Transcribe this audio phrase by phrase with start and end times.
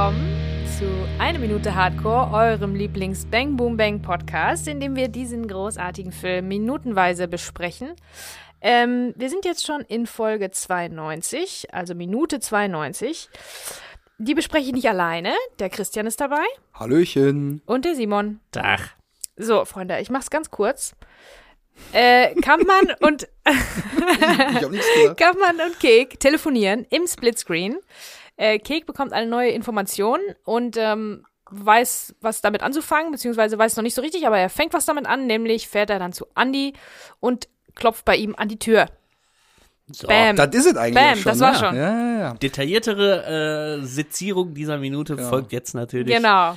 [0.00, 0.86] willkommen zu
[1.18, 7.28] Eine Minute Hardcore, eurem Lieblings-Bang Boom Bang Podcast, in dem wir diesen großartigen Film minutenweise
[7.28, 7.90] besprechen.
[8.62, 13.28] Ähm, wir sind jetzt schon in Folge 92, also Minute 92.
[14.16, 15.34] Die bespreche ich nicht alleine.
[15.58, 17.60] Der Christian ist dabei Hallöchen.
[17.66, 18.40] und der Simon.
[18.52, 18.92] Dach.
[19.36, 20.94] So, Freunde, ich mach's ganz kurz.
[21.92, 25.20] Äh, Kampmann und Ich hab nichts gesagt.
[25.20, 27.76] Kampmann und Kek telefonieren im Splitscreen.
[28.40, 33.82] Äh, Kek bekommt eine neue Information und ähm, weiß, was damit anzufangen, beziehungsweise weiß noch
[33.82, 36.72] nicht so richtig, aber er fängt was damit an, nämlich fährt er dann zu Andy
[37.20, 38.86] und klopft bei ihm an die Tür.
[39.92, 40.08] So.
[40.08, 40.36] Bam.
[40.36, 41.32] Das ist es eigentlich Bam, schon.
[41.32, 41.58] das war ja.
[41.58, 41.76] schon.
[41.76, 42.34] Ja, ja, ja.
[42.34, 46.16] Detailliertere äh, Sezierung dieser Minute folgt jetzt natürlich.
[46.16, 46.56] Genau.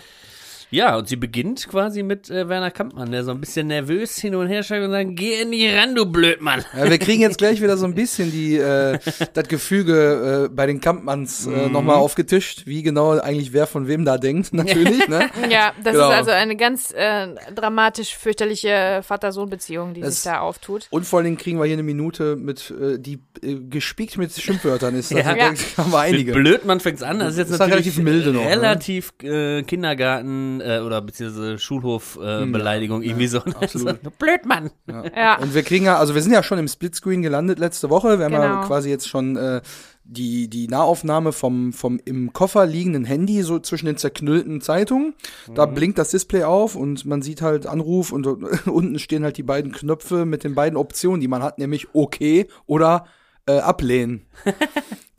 [0.73, 4.33] Ja, und sie beginnt quasi mit äh, Werner Kampmann, der so ein bisschen nervös hin
[4.33, 6.65] und her schreibt und sagt, geh in die ran, du Blödmann.
[6.75, 8.97] Ja, wir kriegen jetzt gleich wieder so ein bisschen die äh,
[9.33, 11.71] das Gefüge äh, bei den Kampmanns äh, Mhm.
[11.73, 15.07] nochmal aufgetischt, wie genau eigentlich wer von wem da denkt, natürlich.
[15.07, 15.29] Ne?
[15.49, 16.09] Ja, das Genau.
[16.09, 20.87] ist also eine ganz äh, dramatisch fürchterliche Vater-Sohn-Beziehung, die Das- sich da auftut.
[20.89, 24.31] Und vor allen Dingen kriegen wir hier eine Minute mit, äh, die äh, gespickt mit
[24.33, 25.13] Schimpfwörtern ist.
[25.13, 25.35] Also, Ja.
[25.35, 26.33] da haben wir einige.
[26.33, 27.19] Mit Blödmann fängt's an.
[27.19, 28.49] Das ist jetzt Ist halt natürlich relativ milde noch, ne?
[28.49, 32.49] relativ äh, Kindergarten äh, oder beziehungsweise Schulhof-Beleidigung.
[32.49, 33.39] Äh, Beleidigung, irgendwie so.
[33.39, 33.99] absolut.
[34.03, 34.71] So, Blödmann.
[34.87, 35.37] Ja.
[35.39, 38.17] Und wir kriegen ja, also wir sind ja schon im Splitscreen gelandet letzte Woche.
[38.19, 38.67] Wir haben ja Genau.
[38.67, 39.61] quasi jetzt schon äh,
[40.05, 45.13] die, die Nahaufnahme vom, vom im Koffer liegenden Handy, so zwischen den zerknüllten Zeitungen.
[45.55, 45.73] Da Mhm.
[45.75, 48.25] blinkt das Display auf und man sieht halt Anruf und
[48.67, 52.47] unten stehen halt die beiden Knöpfe mit den beiden Optionen, die man hat, nämlich okay
[52.65, 53.05] oder
[53.45, 54.25] äh, ablehnen.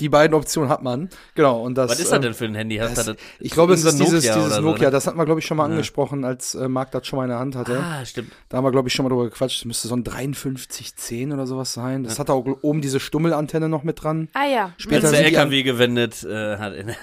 [0.01, 1.09] die beiden Optionen hat man.
[1.35, 1.63] Genau.
[1.63, 2.77] Und das, Was ist ähm, das denn für ein Handy?
[2.77, 4.79] Hast das, du das- ich glaube, es ist dieses, dieses oder Nokia.
[4.79, 4.91] So, ne?
[4.91, 7.31] Das hatten wir, glaube ich, schon mal angesprochen, als äh, Marc das schon mal in
[7.31, 7.79] der Hand hatte.
[7.79, 8.33] Ah, stimmt.
[8.49, 9.61] Da haben wir, glaube ich, schon mal drüber gequatscht.
[9.61, 12.05] Das müsste so ein 5310 oder sowas sein.
[12.05, 14.29] Das hat auch oben diese Stummelantenne noch mit dran.
[14.35, 14.73] Ah ja.
[14.79, 16.75] Später Als der LKW gewendet äh, hat.
[16.75, 16.95] In,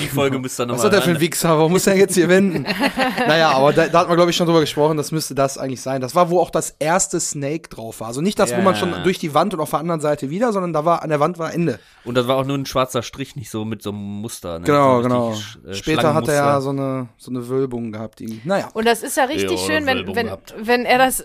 [0.00, 1.50] die Folge müsste dann Was nochmal hat der für ein Wichser?
[1.58, 2.62] Warum muss er jetzt hier wenden?
[3.26, 4.96] naja, aber da, da hat man, glaube ich, schon drüber gesprochen.
[4.96, 6.00] Das müsste das eigentlich sein.
[6.00, 8.08] Das war, wo auch das erste Snake drauf war.
[8.08, 8.62] Also nicht das, wo Ja.
[8.62, 11.08] man schon durch die Wand und auf der anderen Seite wieder, sondern da war, an
[11.10, 11.78] der Wand war Ende.
[12.04, 14.58] Und das war auch nur ein schwarzer Strich, nicht so mit so einem Muster.
[14.58, 14.64] Ne?
[14.64, 15.34] Genau, so genau.
[15.68, 18.20] äh, Später hat er ja so eine, so eine Wölbung gehabt.
[18.20, 18.68] Die, naja.
[18.74, 20.54] Und das ist ja richtig Ja, schön, wenn, Wölbung wenn, gehabt.
[20.60, 21.24] wenn er das,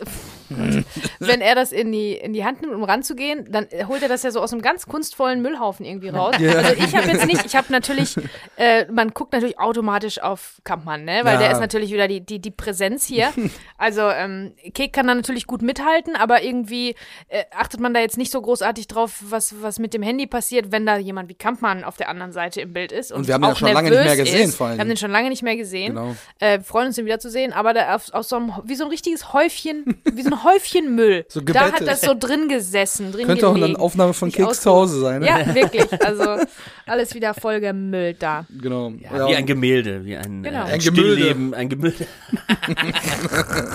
[1.20, 4.24] wenn er das in die, in die Hand nimmt, um ranzugehen, dann holt er das
[4.24, 6.36] ja so aus einem ganz kunstvollen Müllhaufen irgendwie raus.
[6.36, 8.16] Also ich habe jetzt nicht, ich habe natürlich,
[8.58, 11.40] äh, man guckt natürlich automatisch auf Kampmann, ne, weil Ja.
[11.40, 13.32] der ist natürlich wieder die, die, die Präsenz hier.
[13.78, 16.96] Also ähm, Kek kann da natürlich gut mithalten, aber irgendwie
[17.28, 20.72] äh, achtet man da jetzt nicht so großartig drauf, was, was mit dem Handy passiert,
[20.72, 23.12] wenn da jemand wie Kampmann auf der anderen Seite im Bild ist.
[23.12, 24.56] Und, Und wir haben ihn ja auch schon lange nicht mehr gesehen, ist.
[24.56, 25.96] vor allen Wir haben den schon lange nicht mehr gesehen.
[25.96, 26.16] Genau.
[26.40, 29.34] Äh, freuen uns, ihn wiederzusehen, aber da auf, aus so einem, wie so ein richtiges
[29.34, 31.26] Häufchen, wie so ein Häufchen Müll.
[31.34, 33.76] So da hat das so drin gesessen, drin Könnte auch gelegen.
[33.76, 35.22] eine Aufnahme von Keks zu Hause sein.
[35.22, 35.28] Ne?
[35.28, 35.92] Ja, wirklich.
[36.06, 36.38] Also
[36.86, 38.46] alles wieder voll gemüllt da.
[38.62, 38.92] Genau.
[39.00, 40.60] Ja, wie ein Gemälde, wie ein, Genau.
[40.68, 40.82] äh, Ein Gemälde.
[41.16, 42.06] Stillleben, ein Gemälde.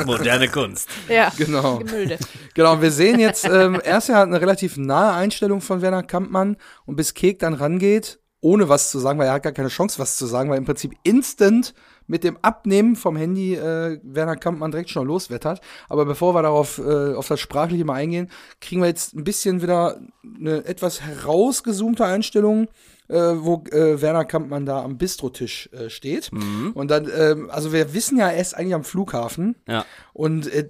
[0.06, 0.88] Moderne Kunst.
[1.08, 1.78] Ja, Genau.
[1.78, 2.18] Gemülde.
[2.54, 6.56] Genau, und wir sehen jetzt ähm, erst ja eine relativ nahe Einstellung von Werner Kampmann
[6.86, 9.98] und bis Kek dann rangeht, ohne was zu sagen, weil er hat gar keine Chance,
[9.98, 11.74] was zu sagen, weil im Prinzip instant
[12.06, 15.60] mit dem Abnehmen vom Handy äh, Werner Kampmann direkt schon loswettert.
[15.88, 19.60] Aber bevor wir darauf äh, auf das Sprachliche mal eingehen, kriegen wir jetzt ein bisschen
[19.60, 20.00] wieder
[20.38, 22.68] eine etwas herausgezoomte Einstellung,
[23.08, 26.30] äh, wo äh, Werner Kampmann da am Bistrotisch äh, steht.
[26.74, 29.56] Und dann, ähm, also wir wissen ja, er ist eigentlich am Flughafen.
[29.66, 29.84] Ja.
[30.12, 30.68] Und äh,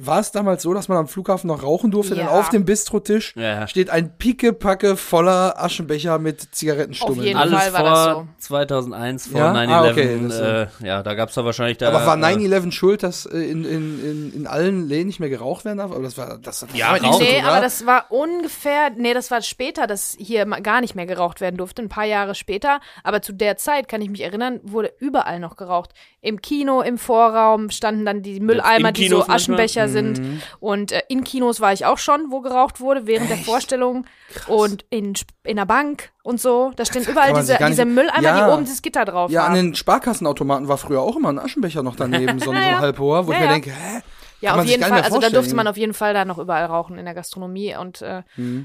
[0.00, 2.14] war es damals so, dass man am Flughafen noch rauchen durfte?
[2.14, 2.20] Ja.
[2.24, 7.22] Denn auf dem Bistrotisch Ja, steht ein Pickepacke voller Aschenbecher mit Auf Zigarettenstummeln.
[7.22, 8.46] jeden Alles Fall war das vor so.
[8.46, 9.52] 2001, vor Ja?
[9.54, 9.68] 9-11.
[9.70, 11.88] Ah, okay, das ist äh, ja, da gab's da wahrscheinlich da.
[11.88, 15.30] Aber war äh, 9-11 schuld, dass äh, in, in, in, in allen Läden nicht mehr
[15.30, 15.90] geraucht werden darf?
[15.92, 19.86] Aber das war das hat Ja, Nee, aber das war ungefähr, nee, das war später,
[19.86, 22.80] dass hier gar nicht mehr geraucht werden durfte, ein paar Jahre später.
[23.02, 25.90] Aber zu der Zeit, kann ich mich erinnern, wurde überall noch geraucht.
[26.20, 29.36] Im Kino, im Vorraum standen dann die Mülleimer, Im die so manchmal?
[29.36, 30.20] Aschenbecher sind.
[30.60, 34.04] Und äh, in Kinos war ich auch schon, wo geraucht wurde, während der Vorstellung.
[34.46, 35.14] Und in,
[35.44, 36.72] in der Bank und so.
[36.76, 38.46] Da stehen überall diese, diese Mülleimer, Ja.
[38.46, 39.54] die oben dieses Gitter drauf ja, an haben.
[39.54, 42.78] den Sparkassenautomaten war früher auch immer ein Aschenbecher noch daneben, so, ein- so Ja, ja.
[42.80, 43.52] halb hoher, wo ich Ja, mir ja.
[43.54, 44.00] denke, hä?
[44.40, 45.02] Ja, Kann auf jeden Fall.
[45.02, 48.02] Also da durfte man auf jeden Fall da noch überall rauchen in der Gastronomie und
[48.02, 48.22] äh,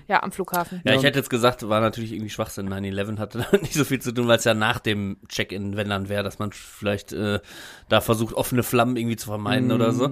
[0.08, 0.82] ja, am Flughafen.
[0.86, 2.70] Ja, ich hätte jetzt gesagt, war natürlich irgendwie Schwachsinn.
[2.70, 5.90] 9-11 hatte damit nicht so viel zu tun, weil es ja nach dem Check-in, wenn
[5.90, 7.40] dann wäre, dass man vielleicht äh,
[7.90, 10.12] da versucht, offene Flammen irgendwie zu vermeiden oder so.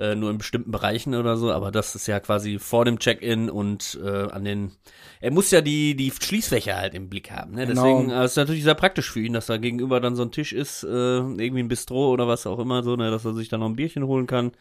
[0.00, 0.04] Mhm.
[0.06, 3.50] Äh, nur in bestimmten Bereichen oder so, aber das ist ja quasi vor dem Check-in
[3.50, 4.72] und äh, an den.
[5.20, 7.52] Er muss ja die, die Schließfächer halt im Blick haben.
[7.52, 7.66] Ne?
[7.66, 7.82] Genau.
[7.84, 10.52] Deswegen äh, ist natürlich sehr praktisch für ihn, dass da gegenüber dann so ein Tisch
[10.54, 13.58] ist, äh, irgendwie ein Bistro oder was auch immer, so, ne, dass er sich da
[13.58, 14.52] noch ein Bierchen holen kann.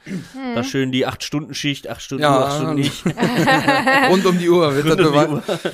[0.55, 3.03] Da schön die 8-Stunden-Schicht, 8 Stunden, Ja, ja, 8 Stunden und- nicht.
[4.09, 5.33] Rund um die Uhr wird das Rund um die beweisen.
[5.35, 5.71] Uhr.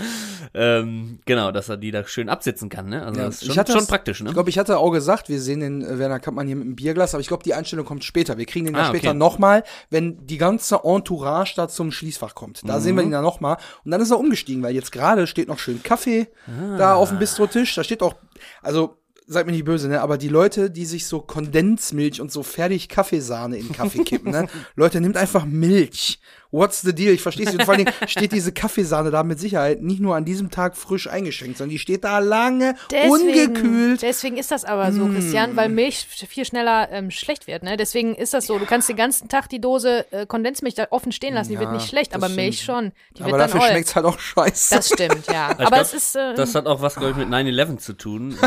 [0.56, 3.06] Ähm, genau, dass er die da schön absitzen kann, ne?
[3.06, 4.30] Also Ja, das ist schon, schon das- praktisch, ne?
[4.30, 6.76] Ich glaube, ich hatte auch gesagt, wir sehen den äh, Werner Kampmann hier mit dem
[6.76, 8.38] Bierglas, aber ich glaube, die Einstellung kommt später.
[8.38, 9.18] Wir kriegen den ja Ah, später okay.
[9.18, 12.62] nochmal, wenn die ganze Entourage da zum Schließfach kommt.
[12.68, 13.10] Da sehen wir Mhm.
[13.10, 13.58] ihn dann nochmal.
[13.84, 16.78] Und dann ist er umgestiegen, weil jetzt gerade steht noch schön Kaffee Ah.
[16.78, 17.76] da auf dem Bistrotisch.
[17.76, 18.16] Da steht auch,
[18.62, 18.98] also
[19.28, 20.02] seid mir nicht böse, ne?
[20.02, 24.48] Aber die Leute, die sich so Kondensmilch und so fertig Kaffeesahne in Kaffee kippen, ne?
[24.76, 26.20] Leute, nimmt einfach Milch.
[26.52, 27.14] What's the deal?
[27.14, 27.60] Ich verstehe es nicht.
[27.62, 30.78] Und vor allen Dingen steht diese Kaffeesahne da mit Sicherheit nicht nur an diesem Tag
[30.78, 32.76] frisch eingeschenkt, sondern die steht da lange
[33.10, 34.02] ungekühlt.
[34.02, 37.64] Deswegen ist das aber so, Christian, weil Milch viel schneller ähm, schlecht wird.
[37.64, 37.78] Ne?
[37.78, 38.58] Deswegen ist das so.
[38.60, 41.50] Du kannst den ganzen Tag die Dose äh, Kondensmilch da offen stehen lassen.
[41.50, 42.78] Die wird Ja, nicht schlecht, aber Milch stimmt.
[42.78, 42.92] schon.
[43.18, 43.70] Die Aber wird dann dafür oll.
[43.70, 44.76] schmeckt's halt auch scheiße.
[44.76, 45.52] Das stimmt, ja.
[45.56, 46.16] Ich aber glaub, es ist.
[46.16, 48.38] Äh, das hat auch was, glaube ich, mit 9-11 zu tun.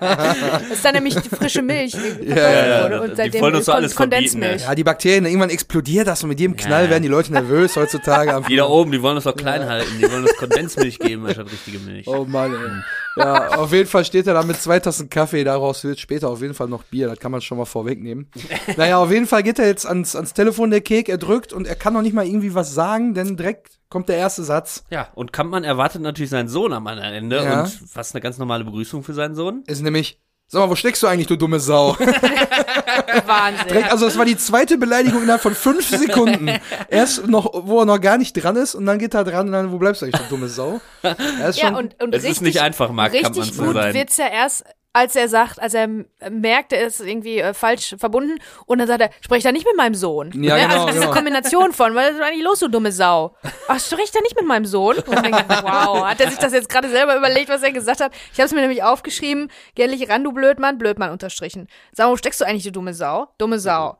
[0.00, 1.92] das ist dann nämlich die frische Milch.
[1.92, 2.84] die ja, ja.
[2.84, 3.00] wurde.
[3.02, 4.32] Und Die seitdem wollen uns alles Kondensmilch.
[4.48, 6.90] verbieten, ja, die Bakterien, irgendwann explodiert das und mit jedem Knall Ja.
[6.90, 8.34] werden die Leute nervös heutzutage.
[8.34, 9.92] am die da oben, die wollen das doch klein halten.
[9.98, 12.06] Die wollen uns Kondensmilch geben, anstatt richtige Milch.
[12.08, 13.22] Oh Mann, ey.
[13.22, 16.40] Ja, auf jeden Fall steht er da mit zwei Tassen Kaffee, daraus wird später auf
[16.40, 18.30] jeden Fall noch Bier, das kann man schon mal vorwegnehmen.
[18.76, 21.66] naja, auf jeden Fall geht er jetzt ans, ans Telefon, der Kek, er drückt und
[21.66, 24.84] er kann noch nicht mal irgendwie was sagen, denn direkt kommt der erste Satz.
[24.90, 27.36] Ja, und Kampmann erwartet natürlich seinen Sohn am anderen Ende.
[27.44, 27.62] Ja.
[27.64, 29.62] Und was eine ganz normale Begrüßung für seinen Sohn.
[29.66, 30.18] Ist nämlich,
[30.52, 31.96] sag mal, wo steckst du eigentlich, du dumme Sau?
[33.26, 33.68] Wahnsinn.
[33.68, 36.50] Direkt, also das war die zweite Beleidigung innerhalb von fünf Sekunden.
[36.88, 39.52] Erst noch, wo er noch gar nicht dran ist und dann geht er dran und
[39.52, 40.80] dann, wo bleibst du eigentlich, du dumme Sau?
[41.02, 43.64] Er ist Ja, schon, und, und Es ist richtig, nicht einfach, Mark Kampmann richtig zu
[43.64, 43.94] gut sein.
[43.94, 44.64] wird's ja erst,
[44.94, 45.88] als er sagt, als er
[46.30, 49.76] merkt, er ist irgendwie äh, falsch verbunden und dann sagt er, sprich da nicht mit
[49.76, 50.30] meinem Sohn.
[50.42, 50.62] Ja, Ne?
[50.62, 51.12] genau, also diese genau.
[51.12, 53.34] Kombination von, was ist eigentlich los, du dumme Sau?
[53.68, 54.96] Ach, sprich da nicht mit meinem Sohn?
[54.98, 57.72] Und dann denke ich, wow, hat er sich das jetzt gerade selber überlegt, was er
[57.72, 58.12] gesagt hat?
[58.32, 61.68] Ich habe es mir nämlich aufgeschrieben, gärlich ran, du Blödmann, Blödmann unterstrichen.
[61.92, 63.28] Sag mal, wo steckst du eigentlich, du dumme Sau?
[63.38, 63.96] Dumme Sau.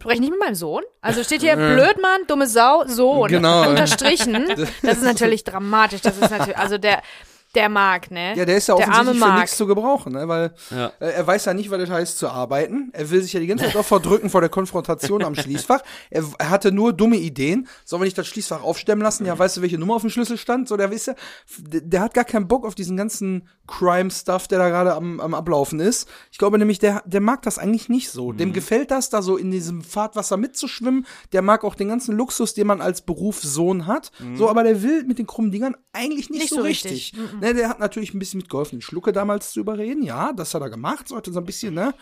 [0.00, 0.82] Sprech nicht mit meinem Sohn?
[1.00, 3.28] Also steht hier Blödmann, dumme Sau, Sohn.
[3.30, 3.68] Genau.
[3.70, 4.48] Unterstrichen.
[4.82, 6.02] Das ist natürlich dramatisch.
[6.02, 7.00] Das ist natürlich, also der,
[7.54, 8.34] der Mark, ne?
[8.36, 10.28] Ja, der ist ja der offensichtlich für nichts zu gebrauchen, ne?
[10.28, 10.92] weil Ja.
[11.00, 12.90] äh, er weiß ja nicht, was das heißt zu arbeiten.
[12.92, 15.80] Er will sich ja die ganze Zeit auch verdrücken vor der Konfrontation am Schließfach.
[16.10, 17.68] Er, er hatte nur dumme Ideen.
[17.84, 19.26] Sollen wir nicht das Schließfach aufstemmen lassen?
[19.26, 20.68] Ja, weißt du, welche Nummer auf dem Schlüssel stand?
[20.68, 21.14] So, der weiß ja,
[21.58, 25.34] der, der hat gar keinen Bock auf diesen ganzen Crime-Stuff, der da gerade am, am
[25.34, 26.08] Ablaufen ist.
[26.30, 28.32] Ich glaube nämlich, der, der mag das eigentlich nicht so.
[28.32, 28.36] Mhm.
[28.36, 31.06] Dem gefällt das, da so in diesem Fahrtwasser mitzuschwimmen.
[31.32, 34.10] Der mag auch den ganzen Luxus, den man als Berufssohn hat.
[34.34, 36.38] So, aber der will mit den krummen Dingern eigentlich nicht, Mhm.
[36.44, 36.92] Nicht so so richtig.
[36.92, 37.14] richtig.
[37.34, 37.40] Mhm.
[37.44, 40.02] Ne, der hat natürlich ein bisschen mitgeholfen, Schlucke damals zu überreden.
[40.02, 41.08] Ja, das hat er gemacht.
[41.08, 41.92] Sollte so ein bisschen, ne?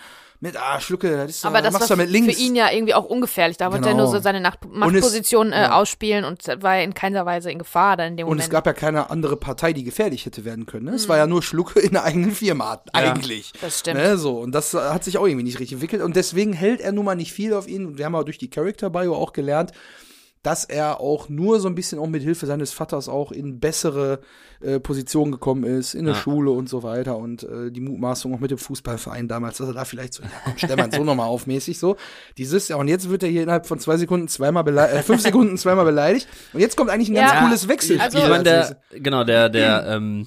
[0.40, 2.34] Mit, ah, Schlucke, das ist Aber das machst war du mit links.
[2.34, 3.56] für ihn ja irgendwie auch ungefährlich.
[3.58, 4.04] Da wollte er Genau.
[4.04, 5.72] nur so seine Nacht es- Machtposition äh, ja.
[5.74, 8.44] ausspielen und war in keiner Weise in Gefahr dann in dem Und Moment.
[8.44, 10.86] es gab ja keine andere Partei, die gefährlich hätte werden können.
[10.86, 10.94] Ne?
[10.94, 11.10] Es Mhm.
[11.10, 13.52] war ja nur Schlucke in der eigenen Firma, eigentlich.
[13.60, 13.98] das stimmt.
[14.00, 14.38] Ne, so.
[14.40, 16.02] Und das hat sich auch irgendwie nicht richtig entwickelt.
[16.02, 17.86] Und deswegen hält er nun mal nicht viel auf ihn.
[17.86, 19.70] Und wir haben auch durch die Character Bio auch gelernt,
[20.42, 24.20] dass er auch nur so ein bisschen auch mit Hilfe seines Vaters auch in bessere
[24.60, 26.20] äh, Positionen gekommen ist, in der Ja.
[26.20, 27.16] Schule und so weiter.
[27.16, 30.30] Und äh, die Mutmaßung auch mit dem Fußballverein damals, dass er da vielleicht so, ja
[30.44, 31.96] komm, stell mal so nochmal auf, mäßig so.
[32.38, 35.20] Dieses, ja, und jetzt wird er hier innerhalb von zwei Sekunden zweimal beleidigt, äh, fünf
[35.22, 36.26] Sekunden zweimal beleidigt.
[36.52, 37.42] Und jetzt kommt eigentlich ein ganz Ja.
[37.44, 38.00] cooles Wechselspiel.
[38.00, 40.26] Also- ich meine, der, genau, der, der, ähm,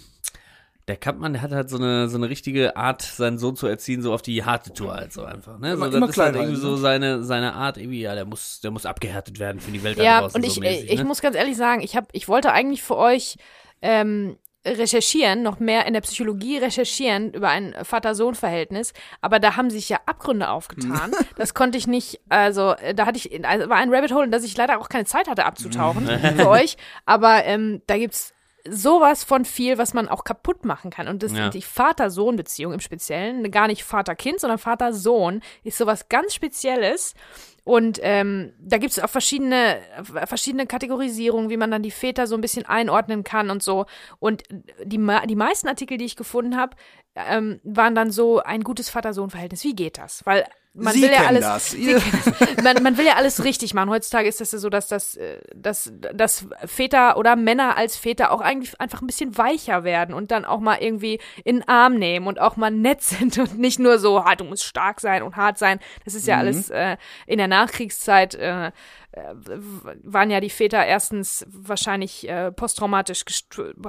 [0.87, 4.03] der Kampmann, der hat halt so eine, so eine richtige Art, seinen Sohn zu erziehen,
[4.03, 5.73] so auf die harte Tour halt so einfach, ne?
[5.73, 6.77] Immer- so, immer das ist halt irgendwie so ne?
[6.77, 10.03] seine, seine Art, irgendwie, ja, der muss, der muss abgehärtet werden für die Welt da
[10.03, 10.39] ja, draußen.
[10.39, 11.05] und ich, so äh, mäßig, ich ne?
[11.05, 13.37] muss ganz ehrlich sagen, ich hab, ich wollte eigentlich für euch
[13.81, 19.89] ähm, recherchieren, noch mehr in der Psychologie recherchieren über ein Vater-Sohn-Verhältnis, aber da haben sich
[19.89, 21.11] ja Abgründe aufgetan.
[21.37, 24.31] Das konnte ich nicht, also äh, da hatte ich, also war ein Rabbit Hole, in
[24.31, 26.07] das ich leider auch keine Zeit hatte abzutauchen
[26.37, 28.34] für euch, aber ähm, da gibt's
[28.69, 31.07] sowas von viel, was man auch kaputt machen kann.
[31.07, 31.49] Und das Ja.
[31.49, 37.13] die Vater-Sohn-Beziehung im Speziellen, gar nicht Vater-Kind, sondern Vater-Sohn, ist sowas ganz Spezielles.
[37.63, 39.79] Und ähm, da gibt es auch verschiedene,
[40.25, 43.85] verschiedene Kategorisierungen, wie man dann die Väter so ein bisschen einordnen kann und so.
[44.19, 44.43] Und
[44.83, 46.75] die, die meisten Artikel, die ich gefunden habe,
[47.15, 49.63] ähm, waren dann so ein gutes Vater-Sohn-Verhältnis.
[49.63, 50.25] Wie geht das?
[50.25, 50.45] Weil
[50.75, 51.75] man Sie will ja alles, das.
[52.63, 53.89] Man, man will ja alles richtig machen.
[53.89, 58.31] Heutzutage ist das ja so, dass das, äh, dass, dass Väter oder Männer als Väter
[58.31, 61.95] auch eigentlich einfach ein bisschen weicher werden und dann auch mal irgendwie in den Arm
[61.95, 65.23] nehmen und auch mal nett sind und nicht nur so, ah, du musst stark sein
[65.23, 65.79] und hart sein.
[66.03, 68.71] Das ist ja alles äh, in der Nachkriegszeit äh,
[70.03, 73.23] waren ja die Väter erstens wahrscheinlich äh, posttraumatisch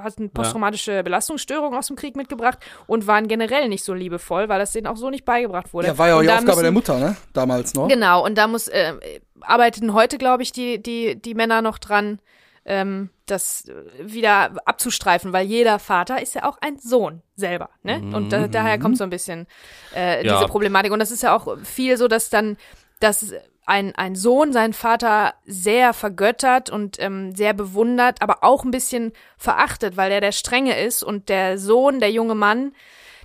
[0.00, 4.72] hatten posttraumatische Belastungsstörungen aus dem Krieg mitgebracht und waren generell nicht so liebevoll, weil das
[4.72, 5.88] denen auch so nicht beigebracht wurde.
[5.88, 7.16] Ja, war ja auch die Aufgabe müssen- der Mutter, ne?
[7.32, 7.88] Damals noch.
[7.88, 8.94] Genau, und da muss, äh,
[9.40, 12.20] arbeiten heute, glaube ich, die, die, die Männer noch dran,
[12.64, 18.00] ähm, das äh, wieder abzustreifen, weil jeder Vater ist ja auch ein Sohn selber, ne?
[18.12, 19.46] Und da, daher kommt so ein bisschen
[19.94, 20.38] äh, Ja.
[20.38, 20.92] diese Problematik.
[20.92, 22.56] Und das ist ja auch viel so, dass dann,
[23.00, 23.32] dass
[23.66, 29.12] ein, ein Sohn seinen Vater sehr vergöttert und ähm, sehr bewundert, aber auch ein bisschen
[29.36, 32.72] verachtet, weil er der Strenge ist und der Sohn, der junge Mann,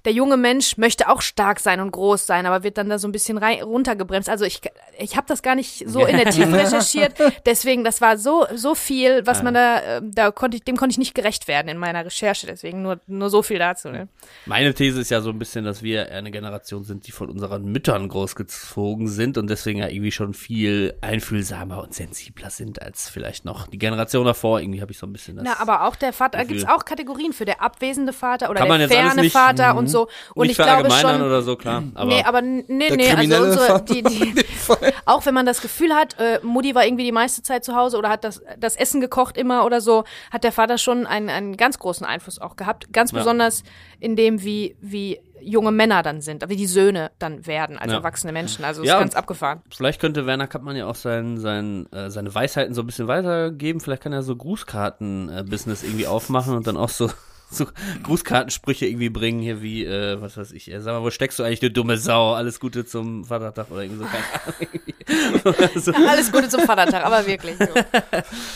[0.05, 3.07] der junge Mensch möchte auch stark sein und groß sein, aber wird dann da so
[3.07, 4.29] ein bisschen rein, runtergebremst.
[4.29, 4.61] Also ich,
[4.97, 7.13] ich habe das gar nicht so in der Tiefe recherchiert.
[7.45, 10.93] Deswegen, das war so so viel, was man da, äh, da konnte ich, dem konnte
[10.93, 12.47] ich nicht gerecht werden in meiner Recherche.
[12.47, 13.89] Deswegen nur nur so viel dazu.
[13.89, 14.07] Ne?
[14.45, 17.65] Meine These ist ja so ein bisschen, dass wir eine Generation sind, die von unseren
[17.65, 23.45] Müttern großgezogen sind und deswegen ja irgendwie schon viel einfühlsamer und sensibler sind als vielleicht
[23.45, 24.59] noch die Generation davor.
[24.59, 25.45] Irgendwie habe ich so ein bisschen das.
[25.45, 26.57] Na, aber auch der Vater, da Gefühl.
[26.57, 30.07] gibt's auch Kategorien für der abwesende Vater oder der ferne Vater und so.
[30.33, 31.21] Und nicht ich glaube schon.
[31.21, 31.83] oder so, klar.
[31.95, 34.33] Aber nee, aber nee, nee, also unsere, die, die,
[35.05, 37.97] auch wenn man das Gefühl hat, äh, Mutti war irgendwie die meiste Zeit zu Hause
[37.97, 41.57] oder hat das, das Essen gekocht immer oder so, hat der Vater schon einen, einen
[41.57, 42.91] ganz großen Einfluss auch gehabt.
[42.93, 43.19] Ganz Ja.
[43.19, 43.63] besonders
[43.99, 47.97] in dem, wie, wie junge Männer dann sind, wie die Söhne dann werden als Ja.
[47.97, 48.63] erwachsene Menschen.
[48.63, 49.61] Also Ja, ist ganz abgefahren.
[49.75, 53.79] Vielleicht könnte Werner Kappmann ja auch sein, sein, äh, seine Weisheiten so ein bisschen weitergeben.
[53.79, 57.09] Vielleicht kann er so Grußkarten-Business irgendwie aufmachen und dann auch so,
[57.51, 57.65] so
[58.03, 61.43] Grußkartensprüche irgendwie bringen, hier wie, äh, was weiß ich, äh, sag mal, wo steckst du
[61.43, 62.33] eigentlich, du dumme Sau?
[62.33, 64.09] Alles Gute zum Vatertag oder irgendwie so.
[64.09, 65.43] Keine Ahnung.
[65.43, 65.91] Oder so.
[66.07, 67.57] Alles Gute zum Vatertag, aber wirklich.
[67.57, 67.67] So.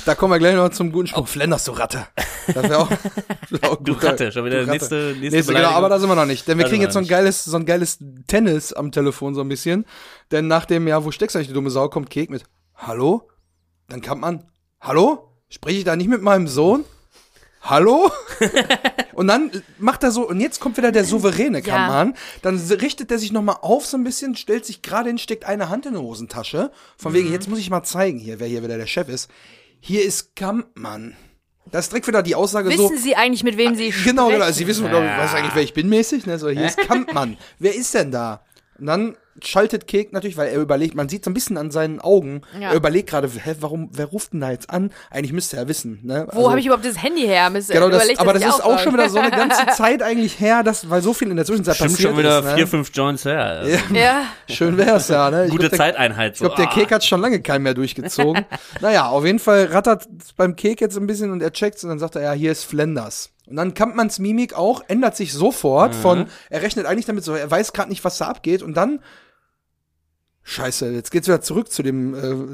[0.05, 1.27] Da kommen wir gleich noch zum guten Spruch.
[1.27, 2.07] Flenders, du Ratte.
[2.47, 2.89] Das wäre auch,
[3.49, 6.15] wär auch Du guter- Ratte, schon wieder nächste, nächste, Nächste, genau, aber da sind wir
[6.15, 6.47] noch nicht.
[6.47, 9.41] Denn wir Da kriegen jetzt so ein geiles, so ein geiles Tennis am Telefon so
[9.41, 9.85] ein bisschen.
[10.31, 12.43] Denn nach dem, ja, wo steckst du eigentlich, du dumme Sau, kommt Kek mit,
[12.75, 13.29] hallo?
[13.89, 14.45] Dann kann man,
[14.81, 15.31] hallo?
[15.49, 16.85] Spreche ich da nicht mit meinem Sohn?
[17.67, 18.11] Hallo?
[19.13, 21.63] und dann macht er so, und jetzt kommt wieder der souveräne Ja.
[21.63, 22.13] Kampmann.
[22.41, 25.69] Dann richtet er sich nochmal auf so ein bisschen, stellt sich gerade hin, steckt eine
[25.69, 26.71] Hand in die Hosentasche.
[26.97, 27.15] Von Mhm.
[27.17, 29.29] wegen, jetzt muss ich mal zeigen hier, wer hier wieder der Chef ist.
[29.79, 31.15] Hier ist Kampmann.
[31.71, 32.91] Das ist direkt wieder die Aussage so.
[32.91, 34.39] Wissen Sie eigentlich, mit wem Sie Genau, sprechen?
[34.41, 34.51] genau.
[34.51, 36.27] Sie wissen, glaub ich, was eigentlich, wer ich bin mäßig.
[36.27, 36.37] Ne?
[36.37, 37.37] So, hier ist Kampmann.
[37.57, 38.44] wer ist denn da?
[38.79, 41.99] Und dann schaltet Kek natürlich, weil er überlegt, man sieht so ein bisschen an seinen
[41.99, 42.69] Augen, Ja.
[42.69, 44.91] er überlegt gerade, hä, warum, wer ruft denn da jetzt an?
[45.11, 45.99] Eigentlich müsste er wissen.
[46.03, 46.25] Ne?
[46.31, 47.49] Wo habe ich überhaupt das Handy her?
[47.49, 50.01] Müsste- Genau, das, er aber das sich ist auch schon wieder so eine ganze Zeit
[50.01, 52.45] eigentlich her, dass, weil so viel in der Zwischenzeit Stimmt passiert schon wieder ist.
[52.45, 52.55] Ne?
[52.55, 53.43] vier, fünf Joints her.
[53.43, 53.71] Also.
[53.93, 53.99] Ja,
[54.47, 55.29] Ja, schön wär's ja.
[55.29, 55.45] Ne?
[55.45, 56.33] Ich Gute glaub, der- Zeiteinheit.
[56.35, 56.67] Ich glaube, der.
[56.67, 58.45] Kek hat schon lange keinen mehr durchgezogen.
[58.81, 61.99] naja, auf jeden Fall rattert beim Kek jetzt ein bisschen und er checkt's und dann
[61.99, 63.31] sagt er, ja, hier ist Flenders.
[63.47, 67.49] Und dann Kampmanns Mimik auch, ändert sich sofort von, er rechnet eigentlich damit so, er
[67.49, 69.01] weiß gerade nicht, was da abgeht und dann,
[70.43, 72.13] scheiße, jetzt geht's wieder zurück zu dem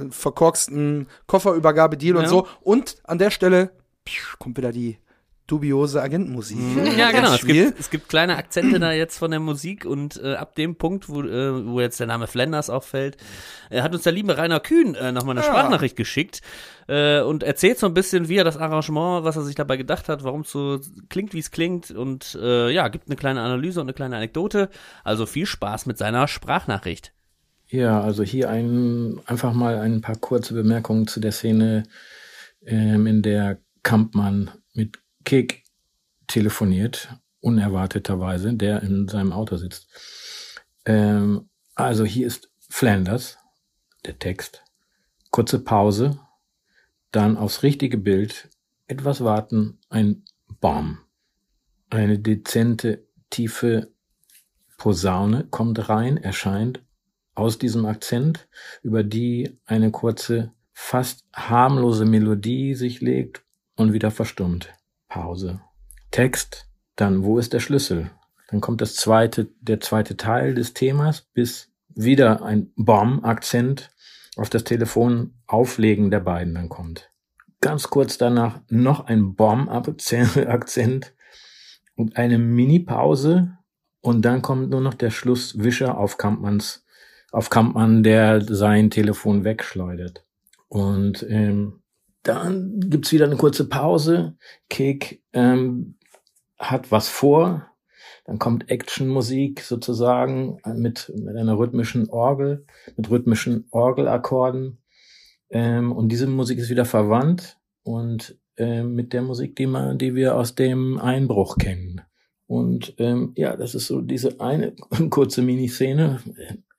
[0.10, 2.30] äh, verkorksten Kofferübergabedeal und Ja.
[2.30, 2.48] so.
[2.62, 3.72] Und an der Stelle
[4.08, 4.98] pfiuh, kommt wieder die
[5.52, 6.58] dubiose Agentenmusik.
[6.98, 7.34] Ja, genau.
[7.34, 10.76] Es gibt, es gibt kleine Akzente da jetzt von der Musik und äh, ab dem
[10.76, 13.18] Punkt, wo, äh, wo jetzt der Name Flanders auffällt,
[13.70, 15.52] äh, hat uns der liebe Rainer Kühn äh, nochmal eine Ja.
[15.52, 16.42] Sprachnachricht geschickt
[16.88, 20.08] äh, und erzählt so ein bisschen, wie er das Arrangement, was er sich dabei gedacht
[20.08, 20.80] hat, warum es so
[21.10, 24.70] klingt, wie es klingt und äh, ja, gibt eine kleine Analyse und eine kleine Anekdote.
[25.04, 27.14] Also viel Spaß mit seiner Sprachnachricht.
[27.68, 31.84] Ja, also hier ein, einfach mal ein paar kurze Bemerkungen zu der Szene,
[32.66, 35.64] ähm, in der Kampmann mit Kek
[36.28, 39.88] telefoniert, unerwarteterweise, der in seinem Auto sitzt.
[40.86, 43.38] Ähm, also hier ist Flanders,
[44.06, 44.64] der Text.
[45.30, 46.20] Kurze Pause,
[47.12, 48.50] dann aufs richtige Bild,
[48.88, 50.24] etwas warten, ein
[50.60, 51.00] Baum.
[51.90, 53.92] Eine dezente, tiefe
[54.78, 56.82] Posaune kommt rein, erscheint
[57.36, 58.48] aus diesem Akzent,
[58.84, 63.44] über die eine kurze, fast harmlose Melodie sich legt
[63.76, 64.70] und wieder verstummt.
[65.12, 65.60] Pause.
[66.10, 68.12] Text, dann wo ist der Schlüssel?
[68.50, 73.92] Dann kommt das zweite, der zweite Teil des Themas, bis wieder ein Bomb-Akzent
[74.38, 77.12] auf das Telefon auflegen der beiden dann kommt.
[77.60, 81.14] Ganz kurz danach noch ein Bomb-Akzent
[81.96, 83.58] und eine Mini-Pause
[84.00, 86.86] und dann kommt nur noch der Schlusswischer auf Kampmanns,
[87.34, 90.26] auf Kampmann, der sein Telefon wegschleudert.
[90.70, 91.81] Und ähm,
[92.24, 94.36] dann gibt's wieder eine kurze Pause.
[94.70, 95.96] Kek ähm,
[96.58, 97.68] hat was vor.
[98.26, 104.78] Dann kommt Actionmusik sozusagen mit, mit einer rhythmischen Orgel, mit rhythmischen Orgelakkorden.
[105.50, 110.14] Ähm, und diese Musik ist wieder verwandt und ähm, mit der Musik, die man, die
[110.16, 112.02] wir aus dem Einbruch kennen.
[112.48, 114.76] Und ähm, ja, das ist so diese eine
[115.10, 116.22] kurze Miniszene.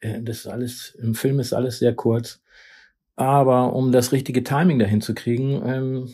[0.00, 2.42] Äh, Das ist alles, im Film ist alles sehr kurz.
[3.16, 6.08] Aber um das richtige Timing dahin zu kriegen, ähm,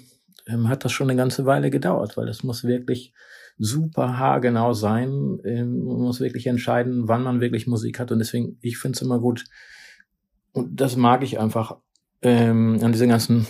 [0.46, 3.12] ähm, hat das schon eine ganze Weile gedauert, weil das muss wirklich
[3.58, 5.38] super haargenau sein.
[5.44, 8.10] Ähm, man muss wirklich entscheiden, wann man wirklich Musik hat.
[8.10, 9.44] Und deswegen, ich finde es immer gut.
[10.52, 11.76] Und das mag ich einfach
[12.22, 13.46] ähm, an dieser ganzen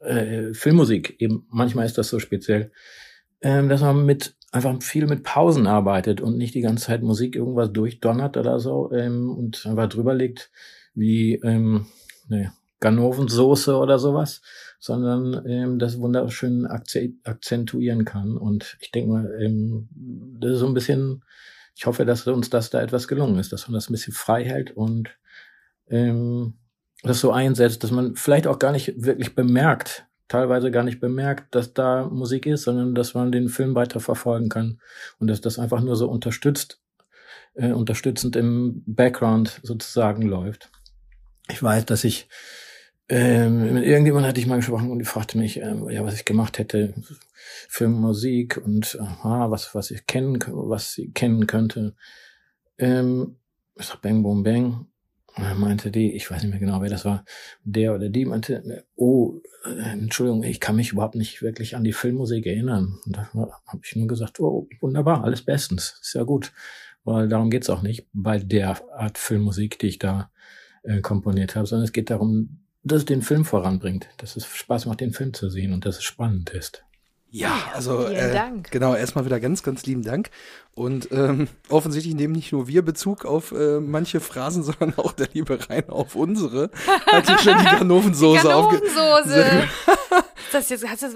[0.00, 1.20] äh, Filmmusik.
[1.20, 2.72] Eben manchmal ist das so speziell,
[3.42, 7.36] ähm, dass man mit einfach viel mit Pausen arbeitet und nicht die ganze Zeit Musik
[7.36, 10.50] irgendwas durchdonnert oder so und einfach drüber legt,
[10.92, 11.86] wie eine
[12.80, 14.40] Ganovensoße oder sowas,
[14.78, 18.36] sondern ähm, das wunderschön akzentuieren kann.
[18.36, 19.88] Und ich denke mal, ähm,
[20.40, 21.22] das ist so ein bisschen,
[21.76, 24.44] ich hoffe, dass uns das da etwas gelungen ist, dass man das ein bisschen frei
[24.44, 25.10] hält und
[25.88, 26.54] ähm,
[27.02, 31.54] das so einsetzt, dass man vielleicht auch gar nicht wirklich bemerkt, teilweise gar nicht bemerkt,
[31.54, 34.80] dass da Musik ist, sondern dass man den Film weiter verfolgen kann
[35.18, 36.80] und dass das einfach nur so unterstützt,
[37.54, 40.70] äh, unterstützend im Background sozusagen läuft.
[41.48, 42.28] Ich weiß, dass ich
[43.10, 46.24] ähm, mit irgendjemand hatte ich mal gesprochen und die fragte mich, ähm, ja, was ich
[46.24, 46.94] gemacht hätte
[47.68, 51.96] für Musik und aha, was was ich kennen was sie kennen könnte.
[52.78, 53.36] Ähm,
[53.76, 54.86] ich sag Bang Boom Bang
[55.36, 57.24] und dann meinte die, ich weiß nicht mehr genau, wer das war,
[57.64, 61.92] der oder die meinte, oh, äh, Entschuldigung, ich kann mich überhaupt nicht wirklich an die
[61.92, 62.98] Filmmusik erinnern.
[63.06, 66.52] Und da habe ich nur gesagt, oh, wunderbar, alles bestens, ist ja gut.
[67.04, 70.30] Weil darum geht's auch nicht bei der Art Filmmusik, die ich da
[70.82, 74.86] äh, komponiert habe, sondern es geht darum, dass es den Film voranbringt, dass es Spaß
[74.86, 76.82] macht, den Film zu sehen und dass es spannend ist.
[77.32, 78.70] Ja, also Vielen äh, Dank.
[78.72, 80.30] genau, erstmal wieder ganz, ganz lieben Dank.
[80.74, 85.28] Und ähm, offensichtlich nehmen nicht nur wir Bezug auf äh, manche Phrasen, sondern auch der
[85.32, 86.70] liebe Rainer auf unsere.
[87.06, 88.80] Hat sich schon die Ganovensoße aufge...
[88.80, 89.44] Ganovensoße.
[90.52, 91.14] Ist das jetzt, das,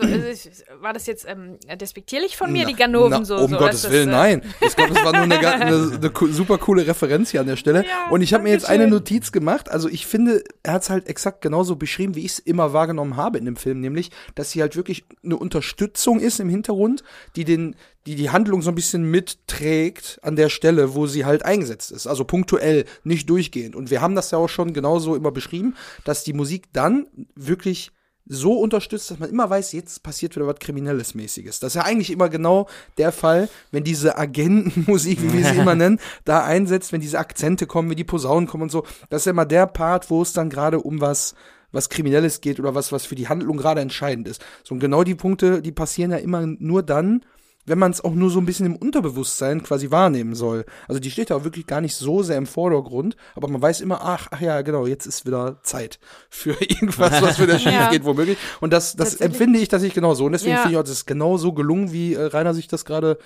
[0.80, 3.40] war das jetzt ähm, despektierlich von mir, Na, die Ganovensoße?
[3.40, 4.42] Na, um oder Gottes ist das, Willen, äh, nein.
[4.60, 7.84] Ich glaube, es war nur eine, eine, eine super coole Referenz hier an der Stelle.
[7.84, 8.98] Ja, und ich habe mir jetzt eine Dankeschön.
[8.98, 9.70] Notiz gemacht.
[9.70, 13.16] Also ich finde, er hat es halt exakt genauso beschrieben, wie ich es immer wahrgenommen
[13.16, 17.02] habe in dem Film, nämlich, dass sie halt wirklich eine Unterstützung ist im Hintergrund,
[17.34, 17.74] die den,
[18.06, 22.06] die die Handlung so ein bisschen mitträgt an der Stelle, wo sie halt eingesetzt ist.
[22.06, 23.74] Also punktuell, nicht durchgehend.
[23.74, 25.74] Und wir haben das ja auch schon genauso immer beschrieben,
[26.04, 27.90] dass die Musik dann wirklich
[28.26, 31.60] so unterstützt, dass man immer weiß, jetzt passiert wieder was Kriminelles mäßiges.
[31.60, 35.74] Das ist ja eigentlich immer genau der Fall, wenn diese Agentenmusik, wie wir sie immer
[35.74, 38.86] nennen, da einsetzt, wenn diese Akzente kommen, wenn die Posaunen kommen und so.
[39.10, 41.34] Das ist ja immer der Part, wo es dann gerade um was
[41.74, 44.40] was Kriminelles geht oder was, was für die Handlung gerade entscheidend ist.
[44.62, 47.24] So, und genau die Punkte, die passieren ja immer nur dann,
[47.66, 50.64] wenn man es auch nur so ein bisschen im Unterbewusstsein quasi wahrnehmen soll.
[50.88, 53.80] Also die steht da auch wirklich gar nicht so sehr im Vordergrund, aber man weiß
[53.80, 55.98] immer, ach, ach ja, genau, jetzt ist wieder Zeit
[56.28, 57.90] für irgendwas, was wieder schief Ja.
[57.90, 58.38] geht, womöglich.
[58.60, 60.24] Und das, das empfinde ich tatsächlich genauso.
[60.26, 60.58] Und deswegen Ja.
[60.62, 63.18] finde ich auch, das ist genau so gelungen, wie äh, Rainer sich das gerade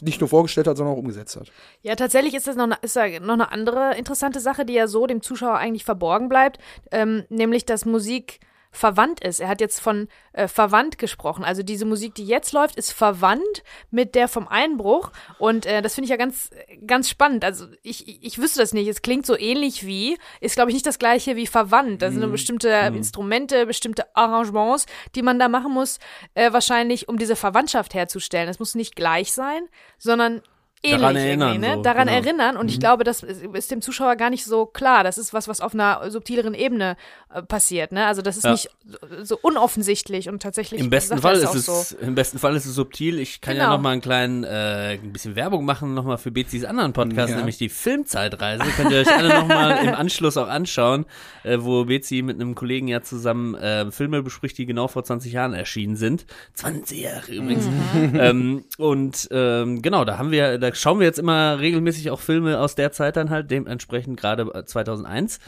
[0.00, 1.50] nicht nur vorgestellt hat, sondern auch umgesetzt hat.
[1.82, 4.86] Ja, tatsächlich ist das noch, eine- ist da noch eine andere interessante Sache, die ja
[4.88, 6.58] so dem Zuschauer eigentlich verborgen bleibt,
[6.90, 9.40] ähm, nämlich dass Musik verwandt ist.
[9.40, 11.44] Er hat jetzt von äh, verwandt gesprochen.
[11.44, 15.10] Also diese Musik, die jetzt läuft, ist verwandt mit der vom Einbruch.
[15.38, 16.50] Und äh, das finde ich ja ganz,
[16.86, 17.44] ganz spannend.
[17.44, 18.88] Also ich, ich, ich wüsste das nicht.
[18.88, 22.02] Es klingt so ähnlich wie, ist glaube ich nicht das gleiche wie verwandt.
[22.02, 25.98] Das sind nur bestimmte Instrumente, bestimmte Arrangements, die man da machen muss,
[26.34, 28.48] äh, wahrscheinlich, um diese Verwandtschaft herzustellen.
[28.48, 30.42] Es muss nicht gleich sein, sondern
[30.86, 31.74] ähnlich Daran irgendwie, erinnern, ne?
[31.76, 32.18] so, daran genau.
[32.18, 32.56] erinnern.
[32.56, 35.04] Und ich glaube, das ist dem Zuschauer gar nicht so klar.
[35.04, 36.96] Das ist was, was auf einer subtileren Ebene
[37.34, 37.92] äh, passiert.
[37.92, 38.06] Ne?
[38.06, 38.52] Also das ist Ja.
[38.52, 40.80] nicht so, so unoffensichtlich und tatsächlich.
[40.80, 43.18] Im besten Fall ist es, im besten Fall ist es subtil.
[43.18, 43.76] Ich kann ja Genau.
[43.76, 47.30] noch mal einen kleinen, äh, ein bisschen Werbung machen noch mal für Bezis anderen Podcast,
[47.30, 47.36] Ja.
[47.36, 48.64] nämlich die Filmzeitreise.
[48.76, 51.06] Könnt ihr euch alle noch mal im Anschluss auch anschauen,
[51.44, 55.32] äh, wo Bezi mit einem Kollegen ja zusammen äh, Filme bespricht, die genau vor 20
[55.32, 56.26] Jahren erschienen sind.
[56.54, 57.66] 20 Jahre übrigens.
[58.14, 62.58] ähm, und ähm, genau, da haben wir, da schauen wir jetzt immer regelmäßig auch Filme
[62.60, 65.38] aus der Zeit dann halt, dementsprechend gerade äh, 2001.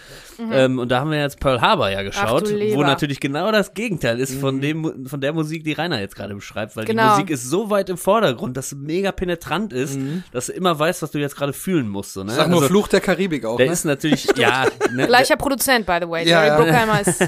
[0.52, 4.18] Ähm, und da haben wir jetzt Pearl Harbor ja geschaut, wo natürlich genau das Gegenteil
[4.20, 7.02] ist von dem von der Musik, die Rainer jetzt gerade beschreibt, weil Genau.
[7.04, 9.98] die Musik ist so weit im Vordergrund, dass sie mega penetrant ist,
[10.32, 12.12] dass du immer weißt, was du jetzt gerade fühlen musst.
[12.14, 12.32] So, ne?
[12.32, 13.56] Sag nur Also, Fluch der Karibik auch.
[13.56, 13.72] der Ne?
[13.72, 16.26] ist natürlich, ja, ne, Gleicher Produzent, by the way.
[16.26, 16.56] Ja, Jerry ja.
[16.56, 17.26] Bruckheimer ist da,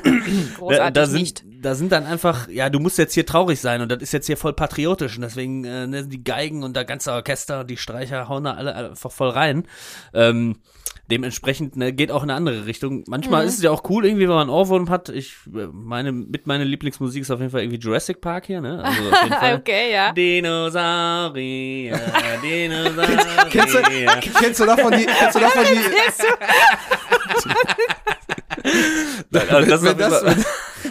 [0.58, 1.44] großartig da, sind, nicht.
[1.60, 4.26] Da sind dann einfach, ja, du musst jetzt hier traurig sein und das ist jetzt
[4.26, 7.76] hier voll patriotisch und deswegen äh, ne, die Geigen und der ganze Orchester und die
[7.76, 9.64] Streicher hauen da alle einfach voll rein.
[10.14, 10.56] Ähm,
[11.10, 12.98] dementsprechend ne, geht auch in eine andere Richtung.
[12.98, 13.04] Mhm.
[13.08, 15.08] Manchmal ist es ja auch cool, irgendwie, wenn man einen Ohrwurm hat.
[15.08, 18.82] Ich äh, meine, mit meiner Lieblingsmusik ist auf jeden Fall irgendwie Jurassic Park hier, ne?
[18.82, 19.54] Also auf jeden Fall.
[19.56, 20.12] Okay, ja.
[20.12, 22.00] Dinosaurier,
[22.42, 23.18] Dinosaurier.
[23.50, 23.80] Kennst du,
[24.40, 25.80] kennst du davon die, kennst du davon die,
[29.30, 30.44] das auf jeden das, Fall- wenn,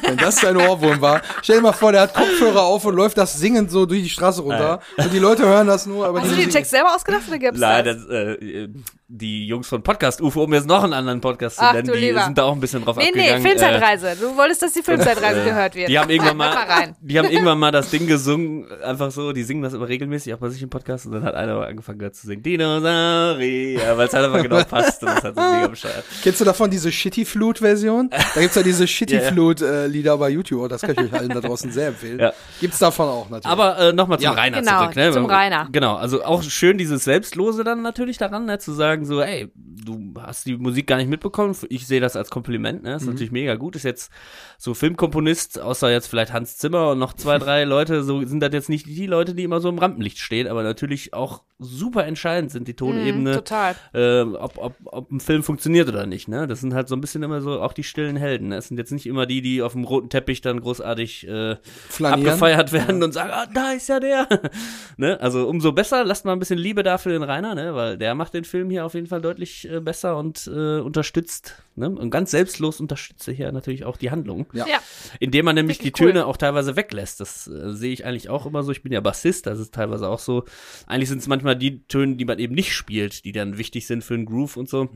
[0.09, 3.17] wenn das dein Ohrwurm war, stell dir mal vor, der hat Kopfhörer auf und läuft
[3.17, 4.79] das singend so durch die Straße runter.
[4.97, 7.59] Und die Leute hören das nur, aber Hast du den Text selber ausgedacht oder gibt's
[7.59, 7.97] Nein, das?
[7.97, 8.69] das, äh,
[9.11, 11.97] die Jungs von Podcast UFO, um jetzt noch einen anderen Podcast zu Ach, nennen, die
[11.99, 12.21] Lieber.
[12.25, 13.43] sind da auch ein bisschen drauf Nee, nee, abgegangen.
[13.45, 14.15] Äh, Filmzeitreise.
[14.21, 15.89] Du wolltest, dass die Filmzeitreise gehört wird.
[15.89, 19.63] die haben irgendwann mal, die haben irgendwann mal das Ding gesungen, einfach so, die singen
[19.63, 22.27] das immer regelmäßig, auch bei sich im Podcast, und dann hat einer angefangen gehört zu
[22.27, 26.03] singen, Dinosaurier, weil es halt einfach genau passt, und das hat so mega bescheuert.
[26.23, 28.09] Kennst du davon diese Shitty Flute Version?
[28.35, 29.31] Da gibt's ja diese Shitty Ja, ja.
[29.31, 30.69] Flute Rap-Lieder bei YouTube.
[30.69, 32.19] Das kann ich euch allen da draußen sehr empfehlen.
[32.19, 32.33] Ja.
[32.61, 33.47] Gibt's davon auch natürlich.
[33.51, 34.31] Aber äh, nochmal zum Ja.
[34.33, 34.95] Rainer Genau, zurück.
[34.95, 35.11] Ne?
[35.11, 35.67] zum Rainer.
[35.71, 38.59] Genau, also auch schön dieses Selbstlose dann natürlich daran, ne?
[38.59, 41.55] zu sagen so, ey, du hast die Musik gar nicht mitbekommen.
[41.69, 42.95] Ich sehe das als Kompliment, ne?
[42.95, 43.09] ist Mhm.
[43.09, 43.75] natürlich mega gut.
[43.75, 44.11] Ist jetzt
[44.57, 48.51] so Filmkomponist, außer jetzt vielleicht Hans Zimmer und noch zwei, drei Leute, so sind das
[48.53, 52.51] jetzt nicht die Leute, die immer so im Rampenlicht stehen, aber natürlich auch super entscheidend
[52.51, 53.75] sind die Tonebene, Mhm, total.
[53.93, 56.27] äh, ob, ob, ob ein Film funktioniert oder nicht.
[56.29, 56.47] Ne?
[56.47, 58.49] Das sind halt so ein bisschen immer so auch die stillen Helden.
[58.49, 58.57] Ne?
[58.57, 61.57] Es sind jetzt nicht immer die, die auf dem roten Teppich dann großartig äh,
[61.89, 62.27] Flanieren.
[62.27, 64.27] abgefeiert werden und sagen, ah, da ist ja der.
[64.97, 65.19] ne?
[65.19, 67.75] Also umso besser, lasst mal ein bisschen Liebe da für den Rainer, ne?
[67.75, 71.55] weil der macht den Film hier auf jeden Fall deutlich äh, besser und äh, unterstützt.
[71.75, 71.89] Ne?
[71.89, 74.47] Und ganz selbstlos unterstützt er hier natürlich auch die Handlung.
[74.53, 74.65] Ja.
[74.67, 74.77] Ja.
[75.19, 76.11] Indem man nämlich Richtig die cool.
[76.11, 77.19] Töne auch teilweise weglässt.
[77.21, 78.71] Das äh, sehe ich eigentlich auch immer so.
[78.71, 80.43] Ich bin ja Bassist, das ist teilweise auch so.
[80.87, 84.03] Eigentlich sind es manchmal die Töne, die man eben nicht spielt, die dann wichtig sind
[84.03, 84.89] für einen Groove und so.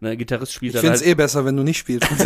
[0.00, 0.76] Ne, Gitarrist spielt Mhm.
[0.78, 1.10] ich dann find's halt.
[1.10, 2.08] eh besser, wenn du nicht spielst.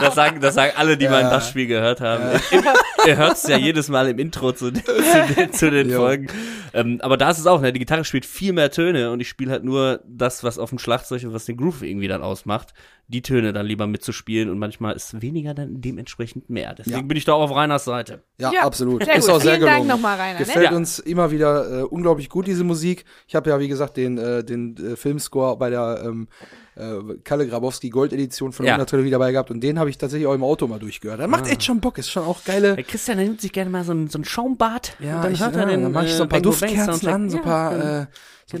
[0.00, 1.10] Das sagen, das sagen alle, die Ja.
[1.10, 2.40] mal ein Bassspiel gehört haben.
[2.50, 2.62] Im,
[3.06, 5.90] ihr hört es ja jedes Mal im Intro zu, den- zu den, zu den.
[5.92, 6.26] Folgen.
[6.74, 7.72] Ähm, aber da ist es auch, ne?
[7.72, 10.78] die Gitarre spielt viel mehr Töne und ich spiele halt nur das, was auf dem
[10.78, 12.74] Schlagzeug und was den Groove irgendwie dann ausmacht,
[13.08, 16.74] die Töne dann lieber mitzuspielen und manchmal ist weniger dann dementsprechend mehr.
[16.74, 17.02] Deswegen Ja.
[17.02, 18.22] bin ich da auch auf Reiners Seite.
[18.38, 19.04] Ja, Ja, absolut.
[19.04, 19.34] sehr ist gut.
[19.34, 19.88] auch sehr Vielen Dank gelungen.
[19.88, 20.44] nochmal, Rainer, ne?
[20.44, 20.76] Gefällt Ja.
[20.76, 23.04] uns immer wieder äh, unglaublich gut, diese Musik.
[23.28, 26.28] Ich habe ja, wie gesagt, den, äh, den äh, Filmscore bei der ähm,
[26.74, 28.78] äh, Kalle Grabowski Gold Edition von Ja.
[28.78, 31.18] natürlich dabei gehabt und den habe ich tatsächlich auch im Auto mal durchgehört.
[31.20, 31.28] Das Ah.
[31.28, 32.76] macht echt schon Bock, ist schon auch geile.
[32.76, 35.32] Der Christian, der nimmt sich gerne mal so ein, so ein Schaumbad Ja, und dann
[35.34, 37.36] ich, hört ja, er den dann mach ich so ein äh, paar Duftkerzen an, so
[37.42, 38.08] ein Ja,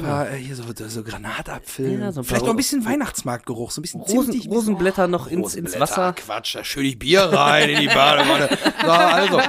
[0.00, 0.04] genau.
[0.04, 2.00] so ein paar, äh, hier so, so Granatapfel.
[2.00, 4.50] Ja, so ein Vielleicht noch ein bisschen Weihnachtsmarktgeruch, so ein bisschen Rosen, zimtig.
[4.50, 6.12] Rosenblätter noch ins, ins Rosenblätter, Wasser.
[6.14, 8.48] Quatsch, da schütte ich Bier rein in die Badewanne.
[8.82, 9.40] so, also,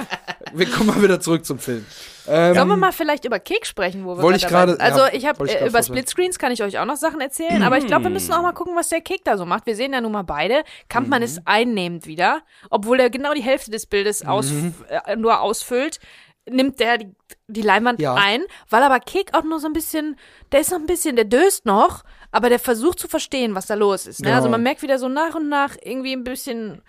[0.52, 1.84] wir kommen mal wieder zurück zum Film.
[2.26, 5.12] Ähm, Sollen wir mal vielleicht über Kek sprechen, wo wir Wollte ich gerade- Also ja,
[5.12, 5.82] ich habe äh, über.
[5.82, 8.52] Splitscreens kann ich euch auch noch Sachen erzählen, aber ich glaube, wir müssen auch mal
[8.52, 9.66] gucken, was der Kek da so macht.
[9.66, 10.62] Wir sehen ja nun mal beide.
[10.88, 11.24] Kampmann Mhm.
[11.26, 14.74] ist einnehmend wieder, obwohl er genau die Hälfte des Bildes aus, Mhm.
[15.06, 16.00] äh, nur ausfüllt.
[16.48, 17.14] Nimmt der die,
[17.48, 18.14] die Leinwand Ja.
[18.14, 20.16] ein, weil aber Kek auch nur so ein bisschen,
[20.52, 23.74] der ist noch ein bisschen, der döst noch, aber der versucht zu verstehen, was da
[23.74, 24.20] los ist.
[24.20, 24.26] Ne?
[24.26, 24.36] Genau.
[24.36, 26.82] Also man merkt wieder so nach und nach irgendwie ein bisschen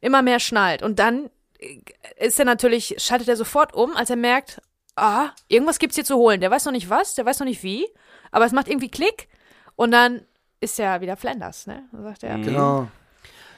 [0.00, 0.82] immer mehr schnallt.
[0.82, 1.78] Und dann äh,
[2.18, 4.62] ist er natürlich, schaltet er sofort um, als er merkt,
[4.96, 6.40] ah, irgendwas gibt's hier zu holen.
[6.40, 7.86] Der weiß noch nicht was, der weiß noch nicht wie,
[8.30, 9.28] aber es macht irgendwie Klick
[9.76, 10.22] und dann
[10.60, 11.82] ist er wieder Flanders, ne?
[11.92, 12.88] Dann sagt er, Genau.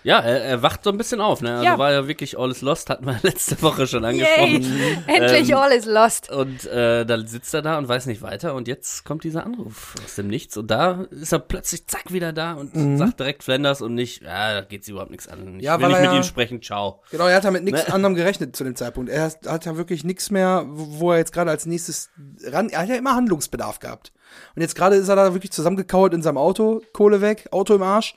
[0.04, 1.52] Ja, er, er wacht so ein bisschen auf, ne?
[1.54, 1.78] Also Ja.
[1.78, 5.04] war ja wirklich All is Lost, hatten wir letzte Woche schon yay, angesprochen.
[5.06, 6.30] endlich Ähm, all is lost.
[6.30, 9.94] Und äh, dann sitzt er da und weiß nicht weiter und jetzt kommt dieser Anruf
[10.04, 13.80] aus dem Nichts und da ist er plötzlich zack wieder da und sagt direkt Flanders
[13.82, 15.40] und nicht, ja, da geht's überhaupt nichts an.
[15.40, 15.60] Ich Mhm.
[15.60, 17.02] Ja, will nicht mit ja- ihm sprechen, ciao.
[17.10, 17.94] Genau, er hat damit nichts Ne?
[17.94, 19.10] anderem gerechnet zu dem Zeitpunkt.
[19.10, 22.10] Er hat, hat ja wirklich nichts mehr, wo wo er jetzt gerade als nächstes
[22.46, 22.68] ran.
[22.68, 24.12] Er hat ja immer Handlungsbedarf gehabt.
[24.54, 27.82] Und jetzt gerade ist er da wirklich zusammengekauert in seinem Auto, Kohle weg, Auto im
[27.82, 28.14] Arsch.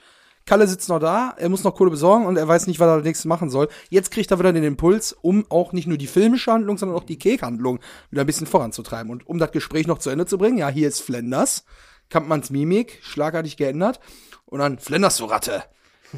[0.47, 2.93] Kalle sitzt noch da, er muss noch Kohle besorgen und er weiß nicht, was er
[2.93, 3.67] als nächstes machen soll.
[3.89, 7.03] Jetzt kriegt er wieder den Impuls, um auch nicht nur die filmische Handlung, sondern auch
[7.03, 7.79] die Kek-Handlung
[8.09, 9.11] wieder ein bisschen voranzutreiben.
[9.11, 11.65] Und um das Gespräch noch zu Ende zu bringen, ja, hier ist Flenders,
[12.09, 13.99] Kampmanns Mimik, schlagartig geändert.
[14.45, 15.63] Und dann, Flenders, du Ratte,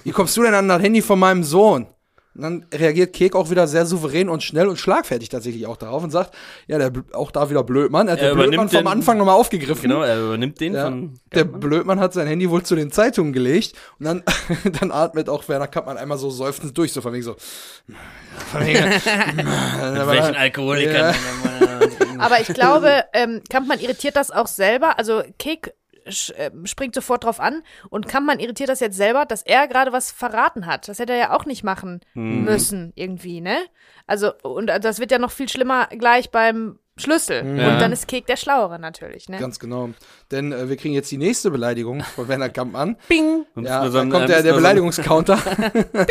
[0.04, 1.88] wie kommst du denn an das Handy von meinem Sohn?
[2.40, 6.02] Und dann reagiert Kek auch wieder sehr souverän und schnell und schlagfertig tatsächlich auch darauf
[6.06, 6.34] und sagt,
[6.68, 8.08] ja, der auch da wieder Blödmann.
[8.08, 9.82] Er hat Er der Blödmann vom den- Anfang nochmal aufgegriffen.
[9.90, 13.34] Genau, er übernimmt den Ja, von der Blödmann hat sein Handy wohl zu den Zeitungen
[13.34, 14.24] gelegt und dann,
[14.80, 17.36] dann atmet auch Werner Kappmann einmal so seufzend durch, so von wegen so.
[18.52, 21.14] Von wegen, mit welchen Alkoholikern.
[22.20, 24.98] Aber ich glaube, ähm, Kampmann irritiert das auch selber.
[24.98, 25.74] Also Kek
[26.12, 30.66] springt sofort drauf an und Kampmann irritiert das jetzt selber, dass er gerade was verraten
[30.66, 30.88] hat.
[30.88, 33.58] Das hätte er ja auch nicht machen müssen, irgendwie, ne?
[34.08, 37.38] Also, und das wird ja noch viel schlimmer gleich beim Schlüssel.
[37.58, 37.74] Ja.
[37.74, 39.38] Und dann ist Kek der Schlauere natürlich, ne?
[39.38, 39.90] Ganz genau.
[40.32, 42.98] Denn äh, wir kriegen jetzt die nächste Beleidigung von Werner Kampmann.
[43.08, 43.46] Bing!
[43.56, 45.40] Ja, dann ein- kommt äh, der, der Beleidigungscounter.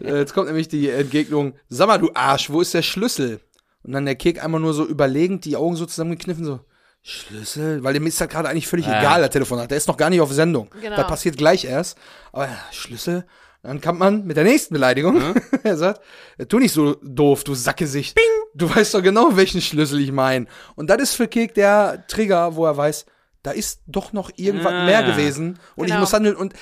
[0.00, 1.54] Äh, Jetzt kommt nämlich die Entgegnung.
[1.68, 3.40] Sag mal, du Arsch, wo ist der Schlüssel?
[3.82, 6.60] Und dann der Kek einmal nur so überlegend, die Augen so zusammengekniffen, so,
[7.06, 7.84] Schlüssel?
[7.84, 8.98] Weil dem ist halt gerade eigentlich völlig Ja.
[8.98, 9.70] egal, der Telefonat.
[9.70, 10.70] Der ist noch gar nicht auf Sendung.
[10.80, 10.96] Genau.
[10.96, 11.98] Das passiert gleich erst.
[12.32, 13.26] Aber ja, Schlüssel?
[13.62, 15.20] Dann kommt man mit der nächsten Beleidigung.
[15.62, 16.00] er sagt,
[16.48, 18.14] tu nicht so doof, du Sackgesicht.
[18.14, 18.24] Bing!
[18.54, 20.46] Du weißt doch genau, welchen Schlüssel ich meine.
[20.76, 23.04] Und das ist für Kek der Trigger, wo er weiß,
[23.42, 24.84] da ist doch noch irgendwas Ah.
[24.86, 26.00] mehr gewesen und ich Genau.
[26.00, 26.36] muss handeln.
[26.36, 26.54] Und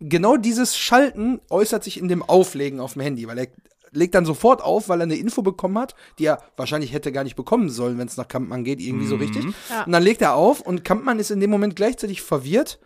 [0.00, 3.46] genau dieses Schalten äußert sich in dem Auflegen auf dem Handy, weil er
[3.92, 7.24] legt dann sofort auf, weil er eine Info bekommen hat, die er wahrscheinlich hätte gar
[7.24, 9.44] nicht bekommen sollen, wenn es nach Kampmann geht, irgendwie so richtig.
[9.68, 9.84] Ja.
[9.84, 12.78] Und dann legt er auf und Kampmann ist in dem Moment gleichzeitig verwirrt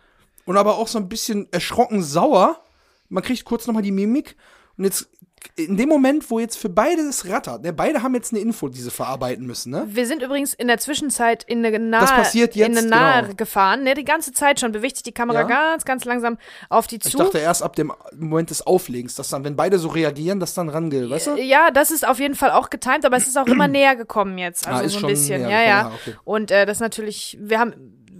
[0.45, 2.61] und aber auch so ein bisschen erschrocken sauer.
[3.09, 4.35] Man kriegt kurz nochmal die Mimik
[4.77, 5.09] und jetzt
[5.55, 8.67] in dem Moment, wo jetzt für beide das rattert, ne, beide haben jetzt eine Info,
[8.69, 9.85] die sie verarbeiten müssen, ne?
[9.87, 13.21] Wir sind übrigens in der Zwischenzeit in eine nahe, Das passiert jetzt, in eine nahe
[13.23, 13.35] genau.
[13.35, 13.83] gefahren.
[13.83, 15.47] Ne, die ganze Zeit schon bewegt sich die Kamera Ja.
[15.47, 16.37] ganz, ganz langsam
[16.69, 17.17] auf die Ich zu.
[17.17, 20.69] dachte erst ab dem Moment des Auflegens, dass dann, wenn beide so reagieren, dass dann
[20.69, 21.35] rangeht, weißt du?
[21.37, 24.37] Ja, das ist auf jeden Fall auch getimt, aber es ist auch immer näher gekommen
[24.37, 24.67] jetzt.
[24.67, 25.41] Also Ah, so ein bisschen.
[25.41, 25.77] Ja, ja.
[25.83, 26.15] gekommen, ah, okay.
[26.23, 27.73] Und äh, das natürlich, wir haben,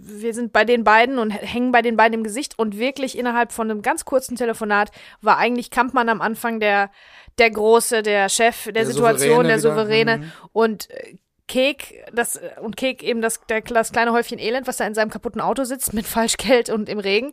[0.06, 3.52] wir sind bei den beiden und hängen bei den beiden im Gesicht und wirklich innerhalb
[3.52, 4.92] von einem ganz kurzen Telefonat
[5.22, 6.92] war eigentlich Kampmann am Anfang der,
[7.38, 10.32] der Große, der Chef der, Der Situation, Souveräne der wieder, Souveräne mhm.
[10.54, 11.16] und äh,
[11.48, 15.12] Kek, das, und Kek eben das, der, das kleine Häufchen Elend, was da in seinem
[15.12, 17.32] kaputten Auto sitzt mit Falschgeld und im Regen.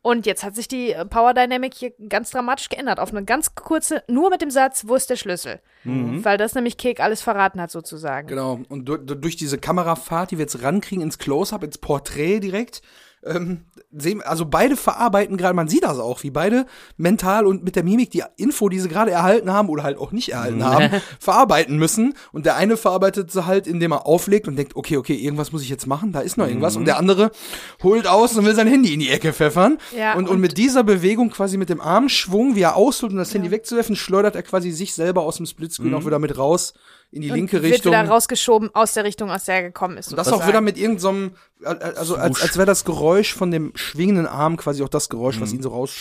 [0.00, 2.98] Und jetzt hat sich die äh, Power Dynamic hier ganz dramatisch geändert.
[2.98, 5.60] Auf eine ganz kurze, nur mit dem Satz, wo ist der Schlüssel?
[6.24, 8.26] Weil das nämlich Kek alles verraten hat, sozusagen.
[8.26, 8.30] Mhm.
[8.30, 8.60] Genau.
[8.68, 12.82] Und du, du, durch diese Kamerafahrt, die wir jetzt rankriegen ins Close-Up, ins Porträt direkt,
[13.24, 17.76] ähm, sehen, also beide verarbeiten gerade, man sieht das auch, wie beide mental und mit
[17.76, 20.90] der Mimik die Info, die sie gerade erhalten haben oder halt auch nicht erhalten haben,
[21.20, 22.14] verarbeiten müssen.
[22.32, 25.62] Und der eine verarbeitet sie halt, indem er auflegt und denkt, okay, okay, irgendwas muss
[25.62, 26.76] ich jetzt machen, da ist noch irgendwas.
[26.76, 27.30] Und der andere
[27.82, 29.78] holt aus und will sein Handy in die Ecke pfeffern.
[29.96, 33.18] Ja, und, und und- mit dieser Bewegung quasi mit dem Armschwung, wie er ausholt, um
[33.18, 36.74] das Handy wegzuwerfen, schleudert er quasi sich selber aus dem Splitscreen auch wieder mit raus
[37.12, 37.92] in die linke und wird Richtung.
[37.92, 40.08] wieder rausgeschoben aus der Richtung, aus der er gekommen ist.
[40.10, 44.26] Und das auch wieder mit irgendeinem, also als, als wäre das Geräusch von dem schwingenden
[44.26, 45.94] Arm quasi auch das Geräusch, was ihn so raus.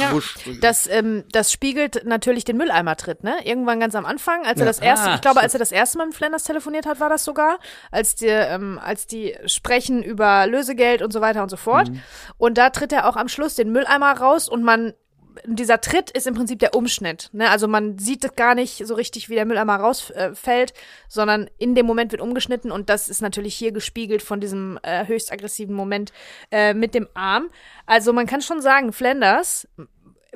[0.00, 0.18] Ja,
[0.62, 3.36] das, ähm, das spiegelt natürlich den Mülleimertritt, ne?
[3.44, 4.70] Irgendwann ganz am Anfang, als er Ja.
[4.70, 7.10] das erste, Ah, ich glaube, als er das erste Mal mit Flanders telefoniert hat, war
[7.10, 7.58] das sogar,
[7.90, 11.90] als die, ähm, als die sprechen über Lösegeld und so weiter und so fort.
[11.90, 12.00] Mhm.
[12.38, 14.94] Und da tritt er auch am Schluss den Mülleimer raus und man
[15.44, 17.30] dieser Tritt ist im Prinzip der Umschnitt.
[17.32, 17.50] Ne?
[17.50, 20.74] Also man sieht das gar nicht so richtig, wie der Mülleimer rausfällt, äh,
[21.08, 25.06] sondern in dem Moment wird umgeschnitten und das ist natürlich hier gespiegelt von diesem äh,
[25.06, 26.12] höchst aggressiven Moment
[26.50, 27.50] äh, mit dem Arm.
[27.86, 29.68] Also man kann schon sagen, Flanders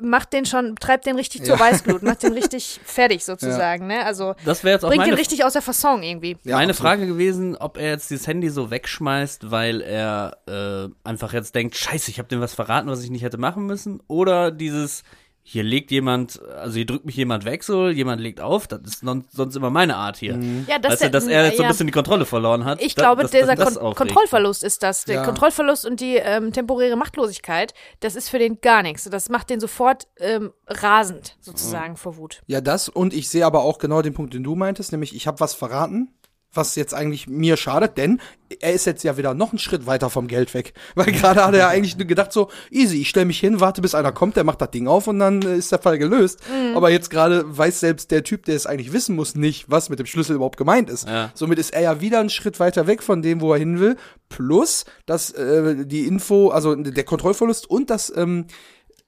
[0.01, 1.59] macht den schon, treibt den richtig zur Ja.
[1.59, 3.87] Weißglut, macht den richtig fertig sozusagen.
[3.87, 4.05] Ne?
[4.05, 6.37] Also Das wäre jetzt auch bringt den richtig aus der Fasson irgendwie.
[6.43, 6.89] Ja, meine absolut.
[6.89, 11.75] Frage gewesen, ob er jetzt dieses Handy so wegschmeißt, weil er äh, einfach jetzt denkt,
[11.75, 14.01] scheiße, ich habe dem was verraten, was ich nicht hätte machen müssen.
[14.07, 15.03] Oder dieses,
[15.45, 19.03] hier legt jemand, also hier drückt mich jemand weg, so, jemand legt auf, das ist
[19.03, 20.39] non, sonst immer meine Art hier.
[20.67, 22.81] Ja, das weißt du, dass er jetzt so ein bisschen die Kontrolle verloren hat.
[22.81, 23.97] Ich Da- glaube, dass- dieser das Kon aufregt.
[23.97, 25.03] Kontrollverlust ist das.
[25.03, 25.23] Der Ja.
[25.23, 29.03] Kontrollverlust und die ähm, temporäre Machtlosigkeit, das ist für den gar nichts.
[29.03, 32.41] Das macht den sofort ähm, rasend, sozusagen, vor Wut.
[32.47, 35.27] Ja, das und ich sehe aber auch genau den Punkt, den du meintest, nämlich ich
[35.27, 36.09] habe was verraten,
[36.53, 38.21] was jetzt eigentlich mir schadet, denn
[38.59, 40.73] er ist jetzt ja wieder noch einen Schritt weiter vom Geld weg.
[40.95, 43.81] Weil gerade hat er ja eigentlich nur gedacht so, easy, ich stelle mich hin, warte
[43.81, 46.39] bis einer kommt, der macht das Ding auf und dann äh, ist der Fall gelöst.
[46.75, 49.99] Aber jetzt gerade weiß selbst der Typ, der es eigentlich wissen muss, nicht, was mit
[49.99, 51.07] dem Schlüssel überhaupt gemeint ist.
[51.07, 51.31] Ja.
[51.33, 53.97] Somit ist er ja wieder einen Schritt weiter weg von dem, wo er hin will.
[54.29, 58.45] Plus, dass äh, die Info, also der Kontrollverlust und das ähm,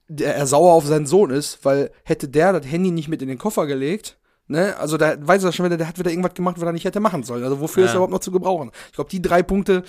[0.08, 3.28] der er sauer auf seinen Sohn ist, weil hätte der das Handy nicht mit in
[3.28, 6.56] den Koffer gelegt, ne, also da weiß er schon wieder, der hat wieder irgendwas gemacht,
[6.58, 7.44] was er nicht hätte machen sollen.
[7.44, 8.72] Also wofür ist er überhaupt noch zu gebrauchen?
[8.88, 9.84] Ich glaube, die drei Punkte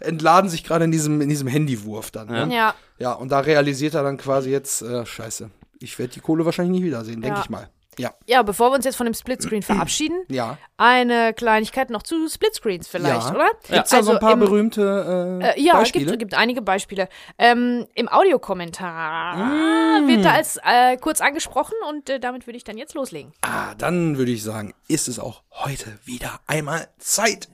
[0.00, 2.28] entladen sich gerade in diesem, in diesem Handywurf dann.
[2.28, 2.48] Ne?
[2.54, 2.74] Ja.
[2.98, 6.80] ja, und da realisiert er dann quasi jetzt, äh, scheiße, ich werde die Kohle wahrscheinlich
[6.80, 7.42] nie wiedersehen, denke Ja.
[7.44, 7.68] ich mal.
[7.98, 10.58] Ja, Ja, bevor wir uns jetzt von dem Splitscreen verabschieden, ja.
[10.76, 13.34] eine Kleinigkeit noch zu Splitscreens vielleicht, Ja.
[13.34, 13.50] oder?
[13.68, 16.06] Gibt's da so ein paar im, berühmte äh, Äh, ja, Beispiele?
[16.06, 17.08] gibt, gibt einige Beispiele.
[17.38, 20.08] Ähm, Im Audiokommentar Mm.
[20.08, 23.32] wird da als äh, kurz angesprochen und äh, damit würde ich dann jetzt loslegen.
[23.42, 27.48] Ah, dann würde ich sagen, ist es auch heute wieder einmal Zeit.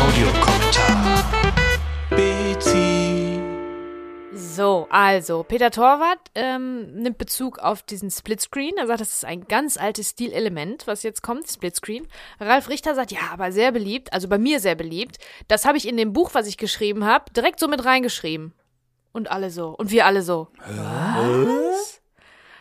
[0.00, 1.07] Audiokommentar.
[4.34, 8.76] So, also, Peter Torwart ähm, nimmt Bezug auf diesen Splitscreen.
[8.76, 12.06] Er sagt, das ist ein ganz altes Stilelement, was jetzt kommt, Splitscreen.
[12.38, 15.16] Ralf Richter sagt, ja, aber sehr beliebt, also bei mir sehr beliebt.
[15.48, 18.52] Das habe ich in dem Buch, was ich geschrieben habe, direkt so mit reingeschrieben.
[19.12, 19.70] Und alle so.
[19.70, 20.48] Und wir alle so.
[20.66, 22.02] Was?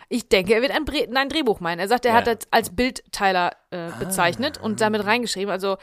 [0.08, 1.80] Ich denke, er wird ein, Bre ein Drehbuch meinen.
[1.80, 2.17] Er sagt, er Ja.
[2.19, 5.51] hat das als Bildteiler äh, bezeichnet und damit reingeschrieben.
[5.51, 5.77] Also,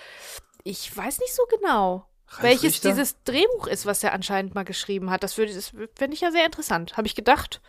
[0.65, 2.91] ich weiß nicht so genau, Ralf welches Richter?
[2.91, 5.23] dieses Drehbuch ist, was er anscheinend mal geschrieben hat.
[5.23, 6.97] Das würde, das fände ich ja sehr interessant.
[6.97, 7.61] Habe ich gedacht.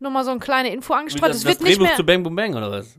[0.00, 1.30] Nur mal so eine kleine Info angestreut.
[1.30, 1.96] Das, Es das wird nicht Drehbuch mehr.
[1.96, 2.98] zu Bang Boom Bang, oder was?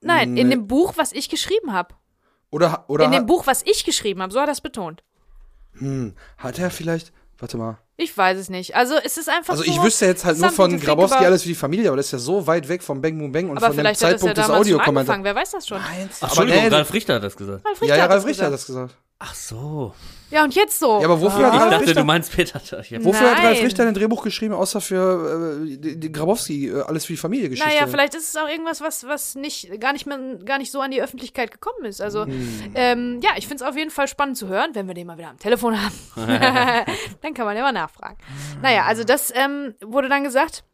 [0.00, 0.42] Nein, Nee.
[0.42, 1.94] in dem Buch, was ich geschrieben habe.
[2.50, 4.32] Oder, oder In dem Buch, was ich geschrieben habe.
[4.32, 5.02] So hat er es betont.
[5.78, 7.78] hm, hat er vielleicht, warte mal.
[7.96, 8.74] Ich weiß es nicht.
[8.76, 9.70] Also es ist einfach Also so.
[9.70, 12.18] ich wüsste jetzt halt nur von Grabowski alles für die Familie, aber das ist ja
[12.18, 14.50] so weit weg vom Bang Boom Bang und Aber von dem das ja Zeitpunkt des
[14.50, 15.18] Audiokommentars.
[15.22, 15.80] Wer weiß das schon?
[15.80, 17.64] Meinst Ach, aber Entschuldigung, nee, Ralf Richter hat das gesagt.
[17.64, 18.96] Ralf ja, Richter ja, hat Ralf das Richter hat das gesagt.
[19.26, 19.94] Ach so.
[20.30, 20.98] Ja, und jetzt so.
[21.00, 21.46] Ja, aber wofür Ah.
[21.46, 22.60] hat Ich Ralf dachte, Richter, du meinst Peter.
[22.82, 23.64] Ich wofür hat Ralf Nein.
[23.64, 27.48] Richter ein Drehbuch geschrieben, außer für äh, die, die Grabowski, äh, alles für die Familie
[27.48, 27.70] Geschichte?
[27.72, 30.80] Naja, vielleicht ist es auch irgendwas, was, was nicht, gar, nicht mehr, gar nicht so
[30.82, 32.02] an die Öffentlichkeit gekommen ist.
[32.02, 32.72] Also, Hm.
[32.74, 35.16] ähm, ja, ich finde es auf jeden Fall spannend zu hören, wenn wir den mal
[35.16, 35.94] wieder am Telefon haben.
[37.22, 38.18] Dann kann man ja mal nachfragen.
[38.60, 40.64] Naja, also das ähm, wurde dann gesagt.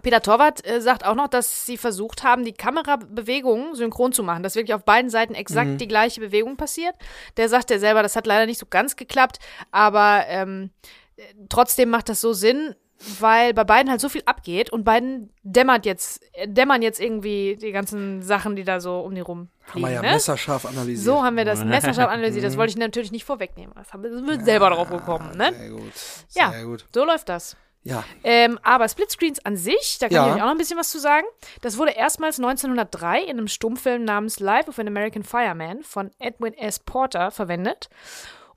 [0.00, 4.42] Peter Torwart äh, sagt auch noch, dass sie versucht haben, die Kamerabewegungen synchron zu machen,
[4.42, 6.94] dass wirklich auf beiden Seiten exakt die gleiche Bewegung passiert.
[7.36, 9.38] Der sagt ja selber, das hat leider nicht so ganz geklappt,
[9.70, 10.70] aber ähm,
[11.16, 12.74] äh, trotzdem macht das so Sinn,
[13.18, 17.58] weil bei beiden halt so viel abgeht und beiden dämmert jetzt, äh, dämmern jetzt irgendwie
[17.60, 20.12] die ganzen Sachen, die da so um die rum Haben wir ja ne?
[20.12, 21.04] messerscharf analysiert.
[21.04, 22.44] So haben wir das messerscharf analysiert.
[22.44, 23.74] Das wollte ich natürlich nicht vorwegnehmen.
[23.74, 25.52] Das haben wir selber drauf gekommen, ne?
[25.52, 25.92] Sehr gut.
[26.28, 26.62] Sehr Ja.
[26.62, 26.86] gut.
[26.94, 27.56] So läuft das.
[27.84, 28.04] Ja.
[28.22, 30.26] Ähm, aber Splitscreens an sich, da kann Ja.
[30.28, 31.26] ich euch auch noch ein bisschen was zu sagen.
[31.62, 36.54] Das wurde erstmals 1903 in einem Stummfilm namens Life of an American Fireman von Edwin
[36.54, 36.78] S.
[36.78, 37.88] Porter verwendet.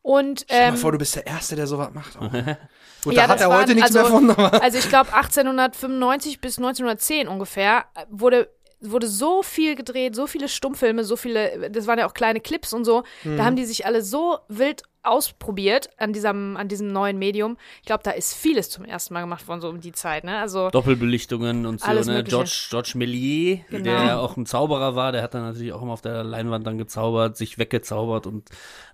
[0.03, 2.19] Und Stell dir ähm, mal vor, du bist der Erste, der sowas macht.
[3.03, 4.45] Gut, Ja, da hat das er heute nichts also- mehr von.
[4.45, 8.49] Aber also ich glaube 1895 bis 1910 ungefähr äh, wurde
[8.81, 12.71] wurde so viel gedreht, so viele Stummfilme, so viele, das waren ja auch kleine Clips
[12.71, 13.03] und so.
[13.23, 13.38] Mhm.
[13.38, 17.58] Da haben die sich alle so wild ausprobiert an diesem, an diesem neuen Medium.
[17.82, 20.38] Ich glaube, da ist vieles zum ersten Mal gemacht worden, so um die Zeit, ne?
[20.39, 21.94] Also, Doppelbelichtungen und so, ne?
[22.06, 22.24] Mögliche.
[22.38, 23.84] George, George Méliès, Genau.
[23.84, 26.65] der ja auch ein Zauberer war, der hat dann natürlich auch immer auf der Leinwand
[26.68, 28.50] dann gezaubert, sich weggezaubert und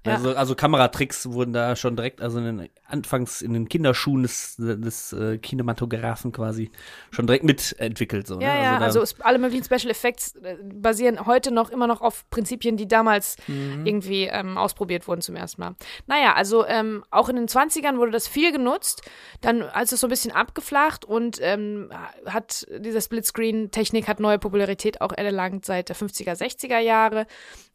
[0.06, 0.14] Ja.
[0.16, 4.56] also, also Kameratricks wurden da schon direkt, also in den, anfangs in den Kinderschuhen des,
[4.58, 6.72] des äh, Kinematographen quasi
[7.12, 8.28] schon direkt mitentwickelt.
[8.28, 8.64] So, ja, ne?
[8.64, 12.30] ja, da- also es, alle möglichen Special Effects äh, basieren heute noch immer noch auf
[12.30, 13.86] Prinzipien, die damals Mhm.
[13.86, 15.76] irgendwie ähm, ausprobiert wurden zum ersten Mal.
[16.08, 19.02] Naja, also ähm, auch in den 20ern wurde das viel genutzt.
[19.42, 21.92] Dann, als es so ein bisschen abgeflacht und ähm,
[22.26, 27.28] hat diese Splitscreen-Technik hat neue Popularität auch erlangt seit der 50er, 60er Jahre.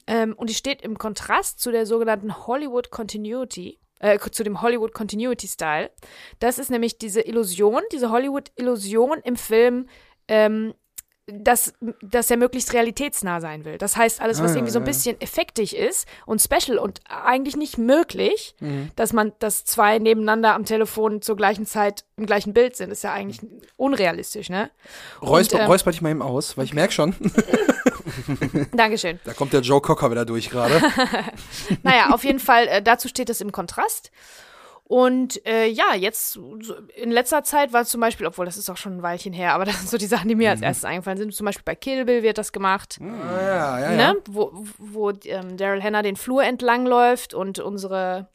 [0.06, 3.78] Ähm, und die steht im Kontrast zu der sogenannten Hollywood Continuity.
[3.98, 5.90] Äh, zu dem Hollywood Continuity Style.
[6.38, 9.88] Das ist nämlich diese Illusion, diese Hollywood-Illusion im Film,
[10.28, 10.74] ähm,
[11.26, 13.78] dass, dass er möglichst realitätsnah sein will.
[13.78, 17.56] Das heißt, alles, was Ah, irgendwie so ein bisschen effektig ist und special und eigentlich
[17.56, 18.90] nicht möglich, Mhm.
[18.94, 23.02] dass man, dass zwei nebeneinander am Telefon zur gleichen Zeit im gleichen Bild sind, ist
[23.02, 23.40] ja eigentlich
[23.76, 24.70] unrealistisch, ne?
[25.20, 27.14] räusper, ähm, räusper dich mal eben aus, weil ich merke schon,
[28.72, 29.18] Dankeschön.
[29.24, 30.80] da kommt der Joe Cocker wieder durch gerade.
[31.82, 34.10] Naja, auf jeden Fall, äh, dazu steht es im Kontrast.
[34.88, 36.56] Und äh, ja, jetzt so
[36.94, 39.64] in letzter Zeit war zum Beispiel, obwohl das ist auch schon ein Weilchen her, aber
[39.66, 40.52] das sind so die Sachen, die mir Mhm.
[40.52, 41.34] als erstes eingefallen sind.
[41.34, 44.12] Zum Beispiel bei Kill Bill wird das gemacht, Ah, ja, ja, ja.
[44.12, 44.18] ne?
[44.30, 48.28] wo, wo ähm, Daryl Hannah den Flur entlang läuft und unsere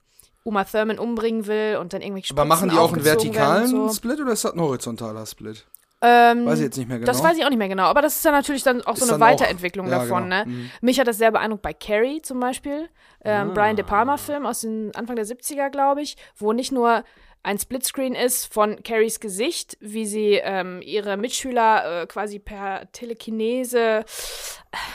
[0.43, 3.89] Uma Thurman umbringen will und dann irgendwelche Aber machen die auch einen vertikalen so.
[3.93, 5.65] Split oder ist das ein horizontaler Split?
[6.03, 7.11] Ähm, Weiß ich jetzt nicht mehr genau.
[7.11, 9.05] Das weiß ich auch nicht mehr genau, aber das ist dann natürlich dann auch so
[9.05, 10.23] Ist eine dann auch- Weiterentwicklung ja, davon.
[10.23, 10.35] genau.
[10.37, 10.45] Ne?
[10.47, 10.71] Mhm.
[10.81, 12.89] Mich hat das sehr beeindruckt bei Carrie zum Beispiel,
[13.23, 13.53] ähm, Ah.
[13.53, 17.03] Brian De Palma-Film aus den Anfang der 70er, glaube ich, wo nicht nur
[17.43, 23.79] ein Splitscreen ist von Carries Gesicht, wie sie ähm, ihre Mitschüler äh, quasi per Telekinese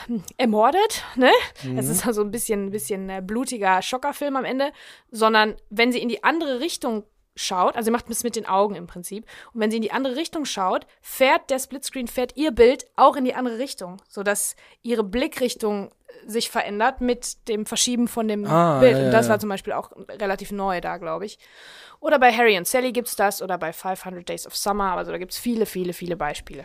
[0.08, 1.30] äh, ermordet, ne?
[1.76, 4.70] Es ist also ein bisschen, bisschen äh, blutiger Schockerfilm am Ende,
[5.10, 7.04] sondern wenn sie in die andere Richtung
[7.36, 9.92] schaut, also sie macht es mit den Augen im Prinzip, und wenn sie in die
[9.92, 14.56] andere Richtung schaut, fährt der Splitscreen, fährt ihr Bild auch in die andere Richtung, sodass
[14.82, 15.90] ihre Blickrichtung
[16.24, 18.96] äh, sich verändert mit dem Verschieben von dem Ah, Bild.
[18.98, 19.32] ja, und das ja.
[19.32, 21.38] war zum Beispiel auch relativ neu da, glaube ich.
[22.00, 25.18] Oder bei Harry und Sally gibt's das, oder bei 500 Days of Summer, also da
[25.18, 26.64] gibt's viele, viele, viele Beispiele.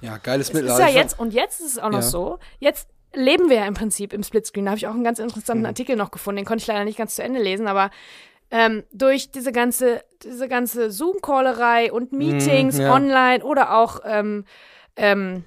[0.00, 2.02] Ja, geiles Es ist ja jetzt, und jetzt ist es auch noch Ja.
[2.02, 4.64] so, jetzt leben wir ja im Prinzip im Splitscreen.
[4.66, 5.66] Da habe ich auch einen ganz interessanten Mhm.
[5.68, 7.90] Artikel noch gefunden, den konnte ich leider nicht ganz zu Ende lesen, aber
[8.56, 12.94] ähm, durch diese ganze, diese ganze Zoom-Callerei und Meetings Mhm, ja.
[12.94, 14.44] online oder auch ähm,
[14.94, 15.42] ähm,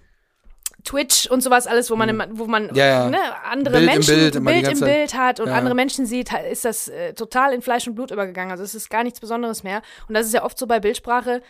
[0.83, 2.75] Twitch und sowas alles, wo man, immer, wo man Mhm.
[2.75, 3.09] Ja, ja.
[3.09, 3.17] Ne,
[3.49, 4.85] andere Bild im Menschen Bild, immer die Bild im.
[4.85, 5.53] Bild hat und Ja.
[5.55, 8.51] andere Menschen sieht, ist das äh, total in Fleisch und Blut übergegangen.
[8.51, 9.81] Also es ist gar nichts Besonderes mehr.
[10.09, 11.41] Und das ist ja oft so bei Bildsprache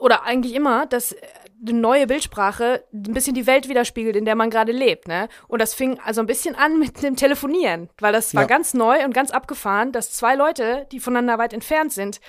[0.00, 1.14] oder eigentlich immer, dass
[1.66, 5.28] eine neue Bildsprache ein bisschen die Welt widerspiegelt, in der man gerade lebt, ne?
[5.48, 8.48] Und das fing also ein bisschen an mit dem Telefonieren, weil das war Ja.
[8.48, 12.20] ganz neu und ganz abgefahren, dass zwei Leute, die voneinander weit entfernt sind,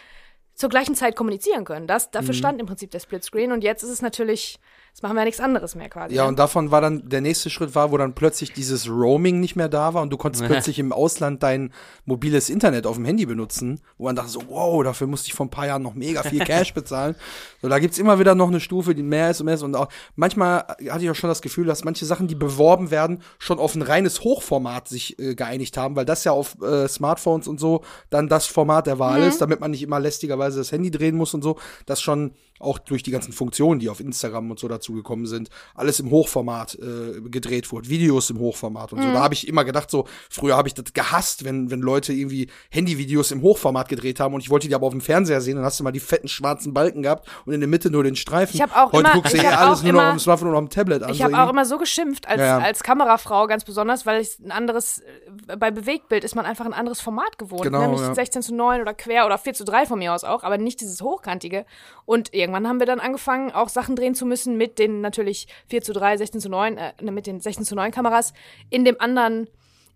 [0.54, 1.88] zur gleichen Zeit kommunizieren können.
[1.88, 2.12] Das, Mhm.
[2.12, 4.60] dafür stand im Prinzip der Splitscreen und jetzt ist es natürlich,
[4.92, 6.14] jetzt machen wir ja nichts anderes mehr quasi.
[6.14, 6.30] Ja, ne?
[6.30, 9.70] und davon war dann, der nächste Schritt war, wo dann plötzlich dieses Roaming nicht mehr
[9.70, 11.72] da war und du konntest plötzlich im Ausland dein
[12.06, 15.46] mobiles Internet auf dem Handy benutzen, wo man dachte so, wow, dafür musste ich vor
[15.46, 17.16] ein paar Jahren noch mega viel Cash bezahlen.
[17.62, 19.76] So, da gibt's immer wieder noch eine Stufe, die mehr ist und mehr ist und
[19.76, 23.60] auch, manchmal hatte ich auch schon das Gefühl, dass manche Sachen, die beworben werden, schon
[23.60, 27.60] auf ein reines Hochformat sich äh, geeinigt haben, weil das ja auf äh, Smartphones und
[27.60, 31.16] so dann das Format der Wahl ist, damit man nicht immer lästigerweise das Handy drehen
[31.16, 34.68] muss und so, das schon auch durch die ganzen Funktionen, die auf Instagram und so
[34.68, 39.12] dazugekommen sind, alles im Hochformat äh, gedreht wurde, Videos im Hochformat und so.
[39.12, 42.48] Da habe ich immer gedacht, so, früher habe ich das gehasst, wenn, wenn Leute irgendwie
[42.70, 45.66] Handyvideos im Hochformat gedreht haben und ich wollte die aber auf dem Fernseher sehen, dann
[45.66, 48.56] hast du mal die fetten schwarzen Balken gehabt und in der Mitte nur den Streifen.
[48.56, 50.20] Ich hab auch Heute immer- guckst du ich eh alles auch nur noch auf dem
[50.20, 51.10] Smartphone und auf dem Tablet an.
[51.12, 51.52] Ich so habe auch irgendwie.
[51.52, 55.00] immer so geschimpft als, Ja, als Kamerafrau, ganz besonders, weil ich ein anderes,
[55.48, 57.64] äh, bei Bewegtbild ist man einfach ein anderes Format gewohnt.
[57.64, 57.88] Genau, ne?
[57.90, 58.14] Nicht ja.
[58.14, 60.82] 16 zu 9 oder quer oder 4 zu 3 von mir aus auch, aber nicht
[60.82, 61.66] dieses hochkantige.
[62.06, 65.48] Und irgendwann irgendwann haben wir dann angefangen, auch Sachen drehen zu müssen mit den natürlich
[65.68, 68.34] 4 zu 3, 16 zu 9, äh, mit den 16 zu 9 Kameras
[68.70, 69.48] in dem anderen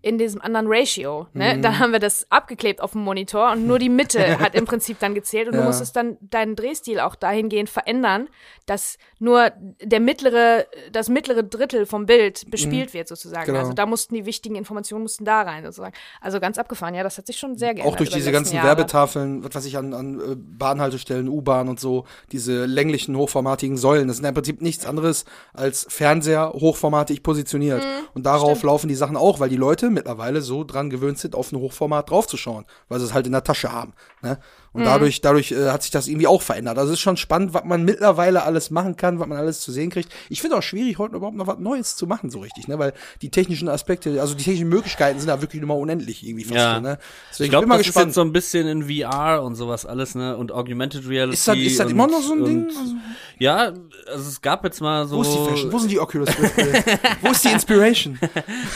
[0.06, 1.26] in diesem anderen Ratio.
[1.34, 1.56] Ne?
[1.56, 1.62] Mhm.
[1.64, 4.99] Dann haben wir das abgeklebt auf dem Monitor und nur die Mitte hat im Prinzip
[4.99, 5.62] dann gezählt und Ja.
[5.62, 8.30] du musstest dann deinen Drehstil auch dahingehend verändern,
[8.68, 9.51] dass nur
[9.82, 13.47] der mittlere, das mittlere Drittel vom Bild bespielt wird sozusagen.
[13.47, 13.60] Genau.
[13.62, 15.95] Also da mussten die wichtigen Informationen mussten da rein sozusagen.
[16.22, 17.91] Also ganz abgefahren, ja, das hat sich schon sehr geändert.
[17.91, 18.68] Auch durch diese ganzen Jahre.
[18.68, 24.08] Werbetafeln, was weiß ich, an, an äh, Bahnhaltestellen, U-Bahn und so, diese länglichen, hochformatigen Säulen,
[24.08, 27.82] das sind ja im Prinzip nichts anderes als Fernseher hochformatig positioniert.
[27.84, 28.08] Mhm.
[28.14, 31.52] und darauf laufen die Sachen auch, weil die Leute mittlerweile so dran gewöhnt sind, auf
[31.52, 33.93] ein Hochformat draufzuschauen, weil sie es halt in der Tasche haben.
[34.22, 34.39] Ne?
[34.76, 34.86] Und Mhm.
[34.86, 36.78] dadurch, dadurch äh, hat sich das irgendwie auch verändert.
[36.78, 39.71] Also es ist schon spannend, was man mittlerweile alles machen kann, was man alles zu
[39.71, 40.11] sehen kriegt.
[40.30, 42.78] Ich finde auch schwierig, heute überhaupt noch was Neues zu machen, so richtig, ne?
[42.78, 46.55] Weil die technischen Aspekte, also die technischen Möglichkeiten sind da wirklich immer unendlich irgendwie fast
[46.57, 46.80] Ja.
[46.82, 46.97] ne?
[47.32, 48.05] Deswegen Ich glaube, das ist gespannt.
[48.07, 50.36] jetzt so ein bisschen in VR und sowas alles, ne?
[50.36, 51.36] Und Augmented Reality.
[51.36, 52.67] Ist das, ist das und, immer noch so ein und, Ding?
[52.78, 52.93] Also,
[53.39, 53.71] Ja,
[54.11, 55.15] also es gab jetzt mal so.
[55.15, 55.71] wo ist die Fashion?
[55.71, 56.30] Wo sind die Oculus?
[57.21, 58.19] Wo ist die Inspiration?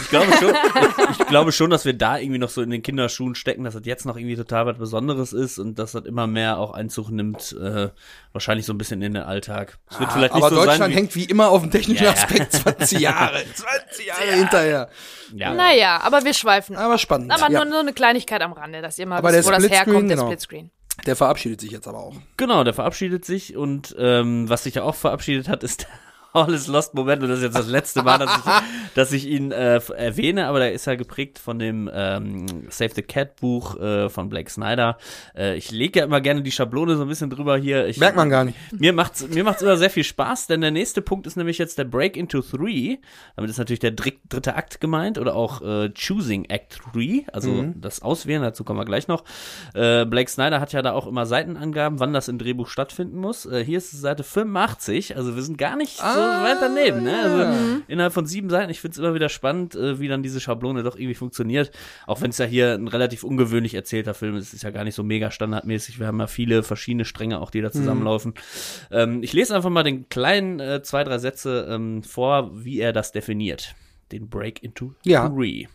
[0.02, 0.54] Ich glaube schon,
[1.12, 3.84] ich glaube schon, dass wir da irgendwie noch so in den Kinderschuhen stecken, dass das
[3.86, 7.56] jetzt noch irgendwie total was Besonderes ist und dass das immer mehr auch Einzug nimmt,
[7.60, 7.90] äh,
[8.32, 9.80] wahrscheinlich so ein bisschen in den Alltag.
[9.90, 12.04] Es wird vielleicht nicht Aber so Deutschland sein, wie, hängt wie immer auf dem technischen
[12.04, 12.18] Ja, ja.
[12.18, 13.44] Aspekt 20 Jahre.
[13.54, 14.90] 20 Jahre hinterher.
[15.36, 15.54] ja.
[15.54, 16.76] Naja, aber wir schweifen.
[16.76, 17.32] Aber spannend.
[17.32, 17.60] Aber ja.
[17.60, 19.94] nur, nur eine Kleinigkeit am Rande, dass ihr mal Aber wisst, wo der das Splitscreen,
[19.94, 20.28] herkommt, der genau.
[20.28, 20.72] Splitscreen.
[21.06, 22.16] Der verabschiedet sich jetzt aber auch.
[22.38, 25.90] Genau, der verabschiedet sich und ähm, was sich ja auch verabschiedet hat, ist der
[26.34, 28.44] All is Lost Moment und das ist jetzt das letzte Mal, dass ich,
[29.00, 33.02] dass ich ihn äh, erwähne, aber der ist ja geprägt von dem ähm, Save the
[33.02, 34.98] Cat Buch äh, von Blake Snyder.
[35.36, 37.88] Äh, ich lege ja immer gerne die Schablone so ein bisschen drüber hier.
[37.88, 38.58] Ich, Merkt man gar nicht.
[38.72, 41.78] Mir macht's, mir macht's immer sehr viel Spaß, denn der nächste Punkt ist nämlich jetzt
[41.78, 42.98] der Break into Three.
[43.36, 47.50] Damit ist natürlich der dritt, dritte Akt gemeint oder auch äh, Choosing Act Three, also
[47.50, 47.80] Mhm.
[47.82, 49.24] das Auswählen, dazu kommen wir gleich noch.
[49.74, 53.46] Äh, Blake Snyder hat ja da auch immer Seitenangaben, wann das im Drehbuch stattfinden muss.
[53.46, 57.04] Äh, hier ist Seite 85, also wir sind gar nicht so Ah, weit daneben.
[57.04, 57.14] Ne?
[57.24, 57.54] Also ja.
[57.88, 58.70] innerhalb von sieben Seiten.
[58.70, 61.72] Ich find's immer wieder spannend, äh, wie dann diese Schablone doch irgendwie funktioniert.
[62.08, 64.96] Auch wenn es ja hier ein relativ ungewöhnlich erzählter Film ist, ist ja gar nicht
[64.96, 66.00] so mega standardmäßig.
[66.00, 68.34] Wir haben ja viele verschiedene Stränge, auch die da zusammenlaufen.
[68.90, 72.92] Ähm, ich lese einfach mal den kleinen äh, zwei, drei Sätze ähm, vor, wie er
[72.92, 73.76] das definiert.
[74.12, 75.30] Den Break into Ja.
[75.30, 75.68] Three.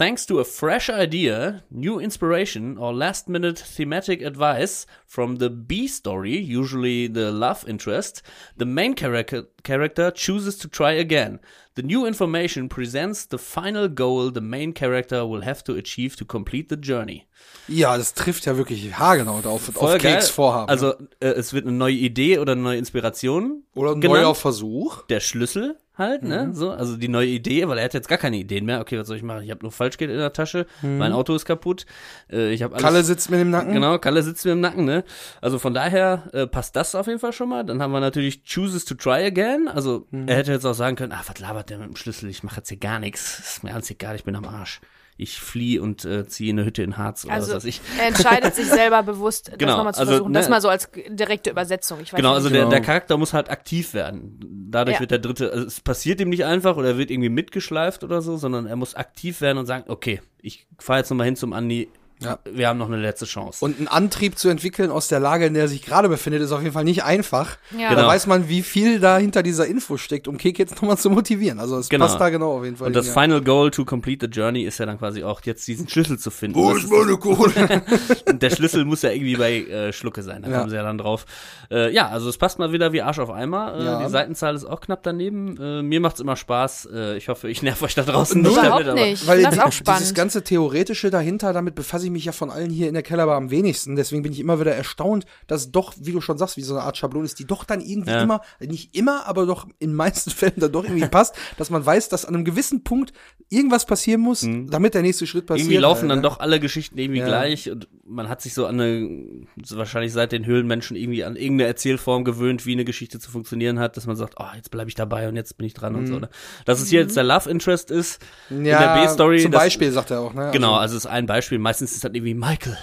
[0.00, 5.86] Thanks to a fresh idea, new inspiration, or last minute thematic advice from the B
[5.86, 8.22] story, usually the love interest,
[8.56, 11.38] the main character, character chooses to try again.
[11.74, 16.24] The new information presents the final goal the main character will have to achieve to
[16.24, 17.26] complete the journey.
[17.68, 19.98] Ja, das trifft ja wirklich haargenau auf, auf Voll.
[19.98, 20.70] Keks Vorhaben.
[20.70, 23.64] Also, äh, es wird eine neue Idee oder eine neue Inspiration.
[23.74, 24.22] Oder ein genannt.
[24.22, 25.06] neuer Versuch.
[25.08, 26.50] der Schlüssel halt, ne?
[26.52, 28.80] So, also die neue Idee, weil er hat jetzt gar keine Ideen mehr.
[28.80, 29.44] Okay, was soll ich machen?
[29.44, 31.86] Ich habe nur Falschgeld in der Tasche, mein Auto ist kaputt,
[32.32, 32.76] äh, ich habe.
[32.76, 33.72] Kalle sitzt mir im Nacken.
[33.72, 35.04] Genau, Kalle sitzt mir im Nacken, ne?
[35.40, 37.64] Also von daher äh, passt das auf jeden Fall schon mal.
[37.64, 39.68] Dann haben wir natürlich chooses to try again.
[39.68, 42.28] Also er hätte jetzt auch sagen können, ah, was labert der mit dem Schlüssel?
[42.28, 43.38] Ich mache jetzt hier gar nichts.
[43.38, 44.80] Ist mir alles egal, ich bin am Arsch.
[45.22, 47.80] Ich fliehe und äh, ziehe eine Hütte in Harz oder was Also weiß ich.
[48.00, 50.32] er entscheidet sich selber bewusst, das Genau, nochmal zu also, versuchen.
[50.32, 52.00] Das ne- mal so als direkte Übersetzung.
[52.00, 52.36] Ich weiß Genau, nicht.
[52.36, 52.60] also Genau.
[52.70, 54.40] Der, der Charakter muss halt aktiv werden.
[54.70, 55.00] Dadurch Ja.
[55.00, 58.22] wird der dritte, also es passiert ihm nicht einfach oder er wird irgendwie mitgeschleift oder
[58.22, 61.52] so, sondern er muss aktiv werden und sagen, okay, ich fahre jetzt nochmal hin zum
[61.52, 61.88] Andi,
[62.22, 62.38] Ja.
[62.44, 63.64] wir haben noch eine letzte Chance.
[63.64, 66.52] Und einen Antrieb zu entwickeln aus der Lage, in der er sich gerade befindet, ist
[66.52, 67.56] auf jeden Fall nicht einfach.
[67.76, 67.88] Ja.
[67.90, 68.08] Da Genau.
[68.08, 71.58] weiß man, wie viel da hinter dieser Info steckt, um Kek jetzt nochmal zu motivieren.
[71.60, 72.06] Also es Genau.
[72.06, 72.88] passt da genau auf jeden Fall.
[72.88, 75.66] und das hin, Final Goal to complete the journey ist ja dann quasi auch jetzt
[75.66, 76.56] diesen Schlüssel zu finden.
[76.58, 77.82] Wo ist meine Kohle?
[78.26, 80.58] Und der Schlüssel muss ja irgendwie bei äh, Schlucke sein, da Ja.
[80.58, 81.24] kommen sie ja dann drauf.
[81.70, 83.74] Äh, ja, also es passt mal wieder wie Arsch auf Eimer.
[83.78, 84.02] Äh, Ja.
[84.04, 85.56] Die Seitenzahl ist auch knapp daneben.
[85.60, 86.88] Äh, mir macht's immer Spaß.
[86.92, 89.26] Äh, ich hoffe, ich nerv euch da draußen nicht damit, aber- nicht.
[89.26, 90.00] Weil das ist die, auch spannend.
[90.00, 93.36] dieses ganze Theoretische dahinter, damit befasse ich mich ja von allen hier in der Kellerbar
[93.36, 93.96] am wenigsten.
[93.96, 96.82] Deswegen bin ich immer wieder erstaunt, dass doch, wie du schon sagst, wie so eine
[96.84, 98.22] Art Schablone ist, die doch dann irgendwie Ja.
[98.22, 102.08] immer, nicht immer, aber doch in meisten Fällen dann doch irgendwie passt, dass man weiß,
[102.08, 103.12] dass an einem gewissen Punkt
[103.48, 105.66] irgendwas passieren muss, damit der nächste Schritt passiert.
[105.66, 105.72] Mhm.
[105.72, 107.26] irgendwie laufen dann doch alle Geschichten irgendwie Ja.
[107.26, 111.36] gleich und man hat sich so an eine, so wahrscheinlich seit den Höhlenmenschen irgendwie an
[111.36, 114.88] irgendeine Erzählform gewöhnt, wie eine Geschichte zu funktionieren hat, dass man sagt, oh, jetzt bleibe
[114.88, 116.18] ich dabei und jetzt bin ich dran und so.
[116.18, 116.28] Ne?
[116.64, 119.42] Dass es hier jetzt der Love Interest ist in der B-Story.
[119.42, 120.50] Zum das- Beispiel, sagt er auch, ne?
[120.52, 121.58] Genau, Also, also es ist ein Beispiel.
[121.58, 122.76] Meistens ist das irgendwie Michael.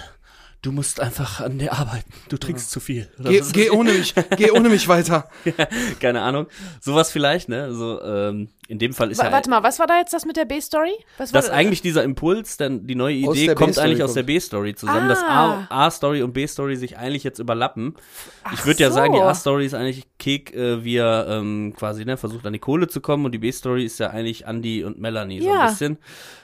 [0.62, 2.10] Du musst einfach an dir arbeiten.
[2.28, 3.08] Du trinkst zu viel.
[3.18, 5.28] Geh, geh ohne mich, geh ohne mich weiter.
[6.00, 6.46] keine Ahnung.
[6.80, 7.72] Sowas vielleicht, ne?
[7.72, 9.32] So, ähm, in dem Fall ist w ja.
[9.32, 10.92] Warte mal, was war da jetzt das mit der B-Story?
[11.16, 11.48] Dass das?
[11.48, 15.66] eigentlich dieser Impuls, denn die neue Idee kommt eigentlich aus der B-Story zusammen, ah.
[15.68, 17.96] dass A-Story und B-Story sich eigentlich jetzt überlappen.
[18.44, 22.04] Ach ich würde ja sagen, die A-Story ist eigentlich Kek, äh, wie er ähm, quasi
[22.04, 25.00] ne, versucht an die Kohle zu kommen und die B-Story ist ja eigentlich Andy und
[25.00, 25.44] Melanie ja.
[25.44, 25.98] so ein bisschen.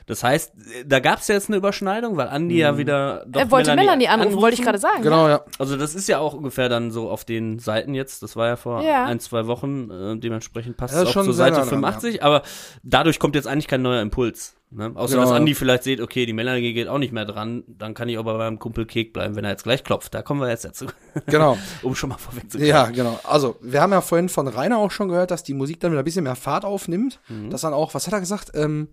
[0.07, 2.61] Das heißt, äh, da gab es ja jetzt eine Überschneidung, weil Andy hm.
[2.61, 3.25] ja wieder.
[3.27, 4.43] Doch er wollte Melanie, Melanie anrufen, anrufen.
[4.43, 5.03] wollte ich gerade sagen.
[5.03, 5.31] Genau, ne?
[5.31, 5.45] ja.
[5.59, 8.22] Also, das ist ja auch ungefähr dann so auf den Seiten jetzt.
[8.22, 9.05] Das war ja vor ja.
[9.05, 9.91] ein, zwei Wochen.
[9.91, 12.43] Äh, dementsprechend passt es auch zur Seite 85 natürlich, aber
[12.83, 14.57] dadurch kommt jetzt eigentlich kein neuer Impuls.
[14.71, 14.91] Ne?
[14.95, 15.23] Außer ja.
[15.23, 18.19] dass Andi vielleicht sieht, okay, die Melanie geht auch nicht mehr dran, dann kann ich
[18.19, 20.15] aber beim Kumpel Kek bleiben, wenn er jetzt gleich klopft.
[20.15, 20.87] Da kommen wir jetzt dazu.
[21.27, 21.57] Genau.
[21.83, 22.97] um schon mal vorweg zu vorwegzukommen.
[22.97, 23.21] Ja, genau.
[23.23, 26.03] Also, wir haben ja vorhin von Rainer auch schon gehört, dass die Musik dann wieder
[26.03, 27.21] ein bisschen mehr Fahrt aufnimmt.
[27.29, 27.51] Mhm.
[27.51, 28.51] Dass dann auch, was hat er gesagt?
[28.55, 28.89] Ähm,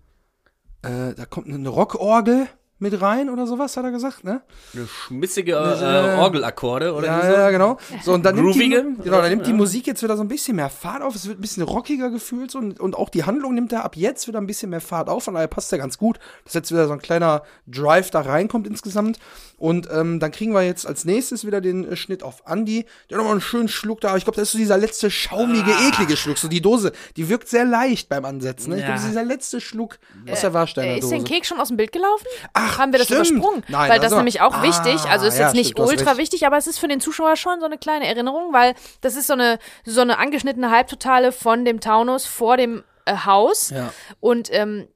[0.83, 2.47] äh, da kommt eine Rockorgel
[2.81, 4.41] mit rein oder sowas, hat er gesagt, ne?
[4.73, 7.31] Eine schmissige äh, Orgelakkorde oder ja, so.
[7.31, 7.77] ja, genau.
[8.03, 9.03] So, und dann nimmt, die, Groovige?
[9.03, 11.13] genau, dann nimmt die Musik jetzt wieder so ein bisschen mehr Fahrt auf.
[11.13, 14.27] Es wird ein bisschen rockiger gefühlt und, und auch die Handlung nimmt da ab jetzt
[14.27, 15.25] wieder ein bisschen mehr Fahrt auf.
[15.25, 18.65] Von daher passt ja ganz gut, dass jetzt wieder so ein kleiner Drive da reinkommt
[18.65, 19.19] insgesamt.
[19.61, 22.87] Und ähm, dann kriegen wir jetzt als nächstes wieder den äh, Schnitt auf Andy.
[23.11, 24.17] Der nochmal einen schönen Schluck da.
[24.17, 26.39] Ich glaube, das ist so dieser letzte schaumige, eklige Schluck.
[26.39, 28.71] So die Dose, die wirkt sehr leicht beim Ansetzen.
[28.71, 28.77] Ne?
[28.77, 28.87] Ich Ja.
[28.87, 29.99] glaube, das ist dieser letzte Schluck
[30.31, 31.13] aus der Warsteiner Äh, ist Dose.
[31.15, 32.25] denn Kek schon aus dem Bild gelaufen?
[32.53, 33.27] Ach, haben wir das stimmt.
[33.29, 33.63] übersprungen?
[33.67, 36.17] Nein, weil das also- nämlich auch Ah, wichtig, also ist ja, jetzt nicht stimmt, ultra
[36.17, 39.27] wichtig, aber es ist für den Zuschauer schon so eine kleine Erinnerung, weil das ist
[39.27, 43.93] so eine so eine angeschnittene Halbtotale von dem Taunus vor dem äh, Haus Ja.
[44.19, 44.87] und ähm,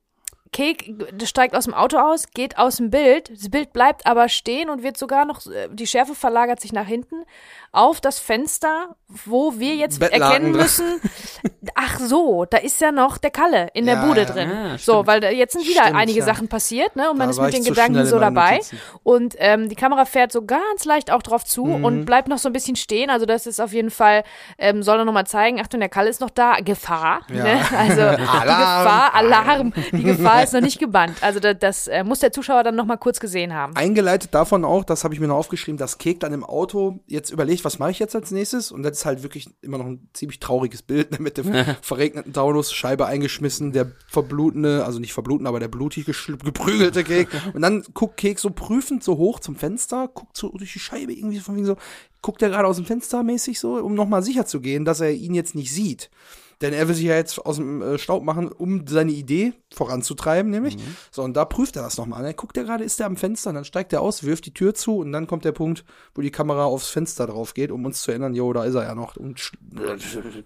[0.56, 0.96] G-
[1.26, 3.30] steigt aus dem Auto aus, geht aus dem Bild.
[3.30, 6.86] Das Bild bleibt aber stehen und wird sogar noch, äh, die Schärfe verlagert sich nach
[6.88, 7.24] hinten
[7.74, 11.02] auf das Fenster, wo wir jetzt Bettlaken erkennen müssen,
[11.76, 14.26] ach so, da ist ja noch der Kalle in der Ja, Bude ja.
[14.28, 14.50] drin.
[14.50, 16.26] Ah, so, weil jetzt sind wieder Stimmt, einige ja.
[16.26, 17.10] Sachen passiert, ne?
[17.12, 18.52] Und man Da ist mit den Gedanken so dabei.
[18.54, 18.80] Notizen.
[19.04, 21.84] Und ähm, die Kamera fährt so ganz leicht auch drauf zu Mhm.
[21.84, 23.10] und bleibt noch so ein bisschen stehen.
[23.10, 24.24] Also das ist auf jeden Fall,
[24.58, 26.56] ähm, soll er nochmal zeigen, Achtung, der Kalle ist noch da.
[26.62, 27.22] Gefahr.
[27.30, 27.44] Ja.
[27.44, 27.60] Ne?
[27.78, 31.18] Also die Gefahr, Alarm, die Gefahr ist noch nicht gebannt.
[31.22, 33.76] Also das, das äh, muss der Zuschauer dann nochmal kurz gesehen haben.
[33.76, 37.30] Eingeleitet davon auch, das habe ich mir noch aufgeschrieben, dass Kek dann im Auto jetzt
[37.30, 38.72] überlegt, was mache ich jetzt als nächstes?
[38.72, 42.34] Und das ist halt wirklich immer noch ein ziemlich trauriges Bild ne, mit dem verregneten
[42.34, 47.30] Taunus, Scheibe eingeschmissen, der verblutende, also nicht verblutende, aber der blutig geprügelte Kek.
[47.54, 51.14] Und dann guckt Kek so prüfend so hoch zum Fenster, guckt so durch die Scheibe
[51.14, 51.78] irgendwie von wegen so,
[52.22, 55.12] guckt er gerade aus dem Fenster mäßig so, um nochmal sicher zu gehen, dass er
[55.12, 56.10] ihn jetzt nicht sieht.
[56.66, 60.50] Denn er will sich ja jetzt aus dem äh, Staub machen, um seine Idee voranzutreiben,
[60.50, 60.78] nämlich.
[61.12, 62.24] So, und da prüft er das nochmal.
[62.24, 64.54] Dann guckt er gerade, ist er am Fenster, und dann steigt er aus, wirft die
[64.54, 65.86] Tür zu und dann kommt der Punkt,
[66.16, 68.82] wo die Kamera aufs Fenster drauf geht, um uns zu erinnern, jo, da ist er
[68.82, 69.16] ja noch.
[69.16, 69.52] Und Sch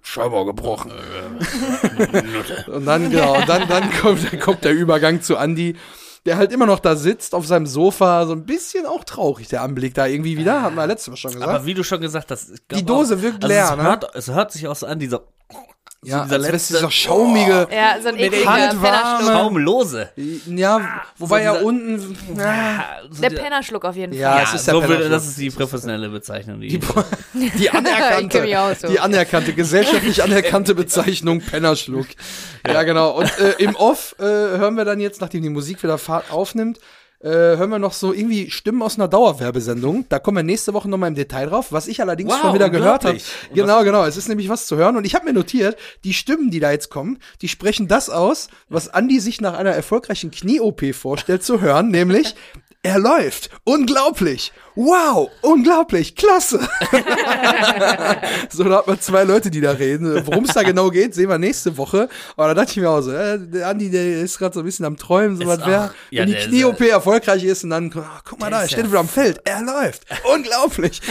[0.02, 0.92] Scheibe gebrochen.
[2.68, 5.78] und dann, genau, und dann, dann kommt, kommt der Übergang zu Andy.
[6.26, 9.62] Der halt immer noch da sitzt auf seinem Sofa, so ein bisschen auch traurig, der
[9.62, 11.50] Anblick da irgendwie wieder, hatten wir letztes Mal schon gesagt.
[11.50, 13.84] Aber wie du schon gesagt hast, Die Dose auch, wirkt also leer, es ne?
[13.84, 15.24] Hört, es hört sich auch so an, dieser
[16.04, 18.72] ja, dieser als wär's letzte- dieser schaumige, Ja, so ein ekliger.
[19.26, 20.10] Schaumlose.
[20.48, 22.18] Ja, wobei so ja dieser- unten.
[22.38, 24.22] Ja, So Der Pennerschluck auf jeden Fall.
[24.22, 25.12] Ja, Ja, es ist der so würde, Pennerschluck.
[25.12, 26.62] das ist die professionelle Bezeichnung.
[26.62, 26.80] Die,
[27.34, 28.48] die, die anerkannte,
[28.80, 28.88] so.
[28.88, 32.08] die anerkannte, gesellschaftlich anerkannte Bezeichnung Pennerschluck.
[32.68, 33.12] Ja, genau.
[33.18, 36.80] Und äh, im Off äh, hören wir dann jetzt, nachdem die Musik wieder Fahrt aufnimmt,
[37.22, 40.06] äh, hören wir noch so irgendwie Stimmen aus einer Dauerwerbesendung.
[40.08, 42.70] Da kommen wir nächste Woche nochmal im Detail drauf, was ich allerdings Wow, schon wieder
[42.70, 43.18] gehört habe.
[43.54, 44.06] Genau, genau.
[44.06, 44.96] Es ist nämlich was zu hören.
[44.96, 48.48] Und ich habe mir notiert, die Stimmen, die da jetzt kommen, die sprechen das aus,
[48.70, 52.36] was Andi sich nach einer erfolgreichen Knie-OP vorstellt zu hören, nämlich
[52.82, 53.50] er läuft.
[53.66, 54.54] Unglaublich.
[54.76, 55.30] Wow.
[55.42, 56.16] Unglaublich.
[56.16, 56.60] Klasse.
[58.50, 60.26] so, da hat man zwei Leute, die da reden.
[60.26, 62.08] Worum es da genau geht, sehen wir nächste Woche.
[62.38, 64.66] Aber da dachte ich mir auch so, äh, der Andi, der ist gerade so ein
[64.66, 68.22] bisschen am Träumen, so was wäre, ja, wenn die Knie-OP erfolgreich ist und dann, ah,
[68.24, 69.42] guck mal da, er steht wieder am Feld.
[69.44, 70.06] Er läuft.
[70.34, 71.02] Unglaublich.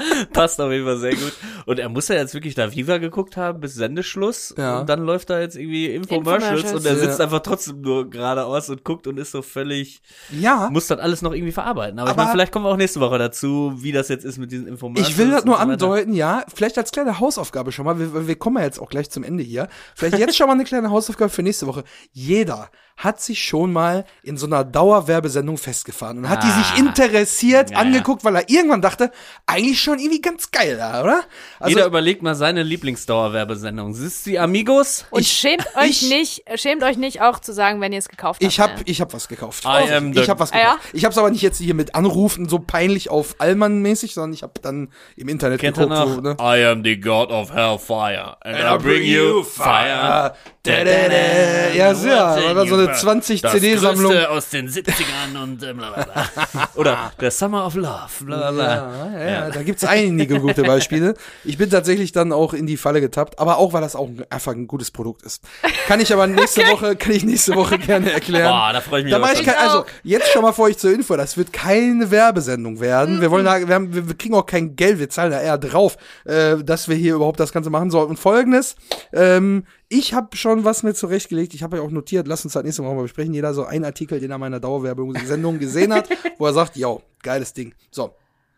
[0.32, 1.32] passt auf jeden Fall sehr gut.
[1.66, 4.54] Und er muss ja jetzt wirklich da Viva geguckt haben bis Sendeschluss.
[4.56, 4.80] Ja.
[4.80, 6.72] Und dann läuft da jetzt irgendwie Infomercials, Infomercials.
[6.74, 7.24] und er sitzt Ja.
[7.24, 10.68] einfach trotzdem nur geradeaus und guckt und ist so völlig, Ja.
[10.72, 11.98] muss das alles noch irgendwie verarbeiten.
[11.98, 14.38] Aber, ich Aber- meine, vielleicht kommen wir auch nächste Woche dazu, wie das jetzt ist
[14.38, 15.08] mit diesen Infomercials.
[15.10, 16.44] Ich will das nur so andeuten, ja.
[16.54, 17.98] Vielleicht als kleine Hausaufgabe schon mal.
[17.98, 19.68] Wir, wir kommen ja jetzt auch gleich zum Ende hier.
[19.94, 21.84] Vielleicht jetzt schon mal eine kleine Hausaufgabe für nächste Woche.
[22.12, 22.70] Jeder
[23.02, 27.76] hat sich schon mal in so einer Dauerwerbesendung festgefahren und hat die sich interessiert Ja,
[27.76, 27.82] ja.
[27.82, 29.10] angeguckt, weil er irgendwann dachte,
[29.46, 31.22] eigentlich schon irgendwie ganz geil da, oder?
[31.58, 33.92] Also, Jeder überlegt mal seine Lieblingsdauerwerbesendung.
[33.94, 35.06] Ist die Amigos?
[35.10, 38.08] Und Ich- schämt euch ich- nicht, schämt euch nicht auch zu sagen, wenn ihr es
[38.08, 38.52] gekauft habt.
[38.52, 38.82] ich hab, ne?
[38.86, 39.64] ich hab was gekauft.
[39.64, 40.70] I am the- ich hab was Ah, ja?
[40.72, 40.88] gekauft.
[40.92, 44.60] Ich hab's aber nicht jetzt hier mit Anrufen so peinlich auf Allmann-mäßig, sondern ich hab
[44.62, 45.98] dann im Internet Kennt ihr geguckt.
[46.08, 46.14] noch?
[46.16, 46.36] So, ne?
[46.38, 48.36] I am the God of Hellfire.
[48.42, 50.34] And, I bring you fire.
[50.62, 51.74] Da, da, da.
[51.74, 52.16] Ja, sehr.
[52.18, 54.12] War da so eine 20 das CD-Sammlung.
[54.12, 56.68] Größte aus den 70ern und äh, bla bla bla.
[56.74, 58.24] Oder der Summer of Love.
[58.24, 59.10] Bla bla bla.
[59.12, 61.14] Ja, ja, ja, da gibt's einige gute Beispiele.
[61.44, 64.24] ich bin tatsächlich dann auch in die Falle getappt, aber auch, weil das auch ein-
[64.30, 65.42] einfach ein gutes Produkt ist.
[65.86, 68.50] Kann ich aber nächste Woche, kann ich nächste Woche gerne erklären.
[68.50, 70.78] Boah, da freue ich mich Da mach ich kein, also jetzt schon mal vor euch
[70.78, 73.20] zur Info, das wird keine Werbesendung werden.
[73.20, 75.56] Wir wollen da, wir, haben, wir wir kriegen auch kein Geld, wir zahlen da eher
[75.58, 78.08] drauf, äh, dass wir hier überhaupt das Ganze machen sollen.
[78.08, 78.74] Und folgendes,
[79.12, 82.62] ähm, ich habe schon was mir zurechtgelegt, ich habe ja auch notiert, lass uns das
[82.62, 86.46] nächste Woche mal besprechen, jeder so einen Artikel, den er meiner Dauerwerbung-Sendung gesehen hat, wo
[86.46, 87.74] er sagt, yo, geiles Ding.
[87.90, 88.14] So,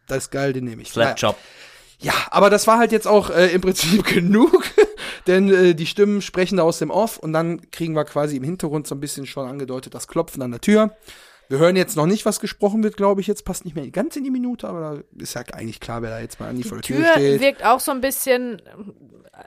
[0.06, 0.94] das ist geil, den nehme ich.
[0.94, 1.16] Naja.
[1.16, 1.36] Slapjob.
[2.00, 4.62] Ja, aber das war halt jetzt auch äh, im Prinzip genug,
[5.26, 8.44] denn äh, die Stimmen sprechen da aus dem Off und dann kriegen wir quasi im
[8.44, 10.94] Hintergrund so ein bisschen schon angedeutet das Klopfen an der Tür.
[11.48, 13.26] Wir hören jetzt noch nicht, was gesprochen wird, glaube ich.
[13.26, 16.10] Jetzt passt nicht mehr ganz in die Minute, aber da ist ja eigentlich klar, wer
[16.10, 17.40] da jetzt mal an die, vor der Tür, Tür steht.
[17.40, 18.62] wirkt auch so ein bisschen,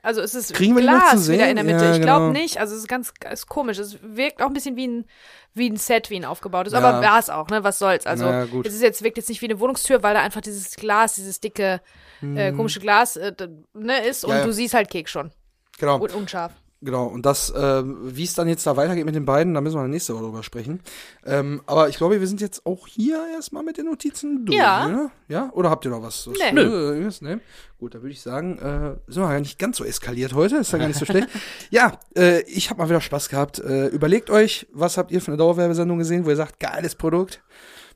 [0.06, 1.84] also es ist Kriegen Glas wieder in der Mitte.
[1.84, 2.40] Ja, ich glaube genau.
[2.40, 3.80] nicht, also es ist ganz ist komisch.
[3.80, 5.06] Es wirkt auch ein bisschen wie ein
[5.54, 6.74] wie ein Set, wie ein aufgebaut ist.
[6.74, 6.80] Ja.
[6.80, 7.64] Aber war es auch, ne?
[7.64, 8.06] Was soll's?
[8.06, 10.76] Also ja, es ist jetzt wirkt jetzt nicht wie eine Wohnungstür, weil da einfach dieses
[10.76, 11.82] Glas, dieses dicke
[12.22, 13.34] äh, komische Glas äh,
[13.74, 15.32] ne, ist und du siehst halt Kek schon
[15.78, 15.98] Genau.
[15.98, 16.54] und unscharf.
[16.86, 19.76] Genau, und das, äh, wie es dann jetzt da weitergeht mit den beiden, da müssen
[19.76, 20.82] wir nächste Woche drüber sprechen.
[21.26, 24.56] Ähm, aber ich glaube, wir sind jetzt auch hier erstmal mit den Notizen durch.
[24.56, 24.88] Ja.
[24.88, 25.10] Ne?
[25.28, 25.50] Ja?
[25.54, 26.28] Oder habt ihr noch was?
[26.28, 26.52] Nee.
[26.54, 27.10] Nö.
[27.22, 27.38] Nee.
[27.80, 30.74] Gut, dann würde ich sagen, äh, sind wir gar nicht ganz so eskaliert heute, ist
[30.74, 31.28] ja gar nicht so schlecht.
[31.72, 33.60] Ja, äh, ich habe mal wieder Spaß gehabt.
[33.60, 37.42] Äh, überlegt euch, was habt ihr für eine Dauerwerbesendung gesehen, wo ihr sagt, geiles Produkt.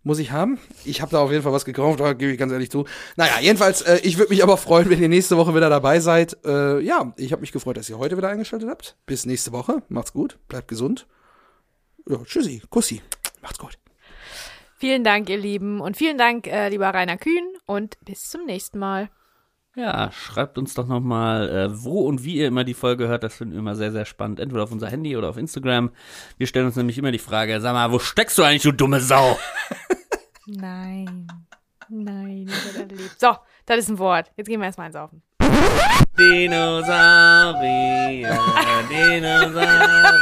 [0.03, 0.57] Muss ich haben.
[0.85, 2.85] Ich habe da auf jeden Fall was gekauft, da gebe ich ganz ehrlich zu.
[3.17, 6.37] Naja, jedenfalls, äh, ich würde mich aber freuen, wenn ihr nächste Woche wieder dabei seid.
[6.45, 8.95] Äh, ja, ich habe mich gefreut, dass ihr heute wieder eingeschaltet habt.
[9.05, 9.83] Bis nächste Woche.
[9.89, 11.05] Macht's gut, bleibt gesund.
[12.07, 13.01] Ja, tschüssi, Kussi.
[13.41, 13.77] Macht's gut.
[14.77, 15.81] Vielen Dank, ihr Lieben.
[15.81, 17.45] Und vielen Dank, äh, lieber Rainer Kühn.
[17.65, 19.09] Und bis zum nächsten Mal.
[19.79, 23.23] Ja, schreibt uns doch nochmal, äh, wo und wie ihr immer die Folge hört.
[23.23, 24.41] Das finden wir immer sehr, sehr spannend.
[24.41, 25.91] Entweder auf unser Handy oder auf Instagram.
[26.37, 28.99] Wir stellen uns nämlich immer die Frage, sag mal, wo steckst du eigentlich, du dumme
[28.99, 29.39] Sau?
[30.47, 31.27] Nein.
[31.87, 33.17] Nein, erlebt.
[33.17, 34.31] So, das ist ein Wort.
[34.35, 35.21] Jetzt gehen wir erstmal einsaufen.
[36.17, 36.83] Dinosaurier,
[38.89, 40.19] Dinosaurier.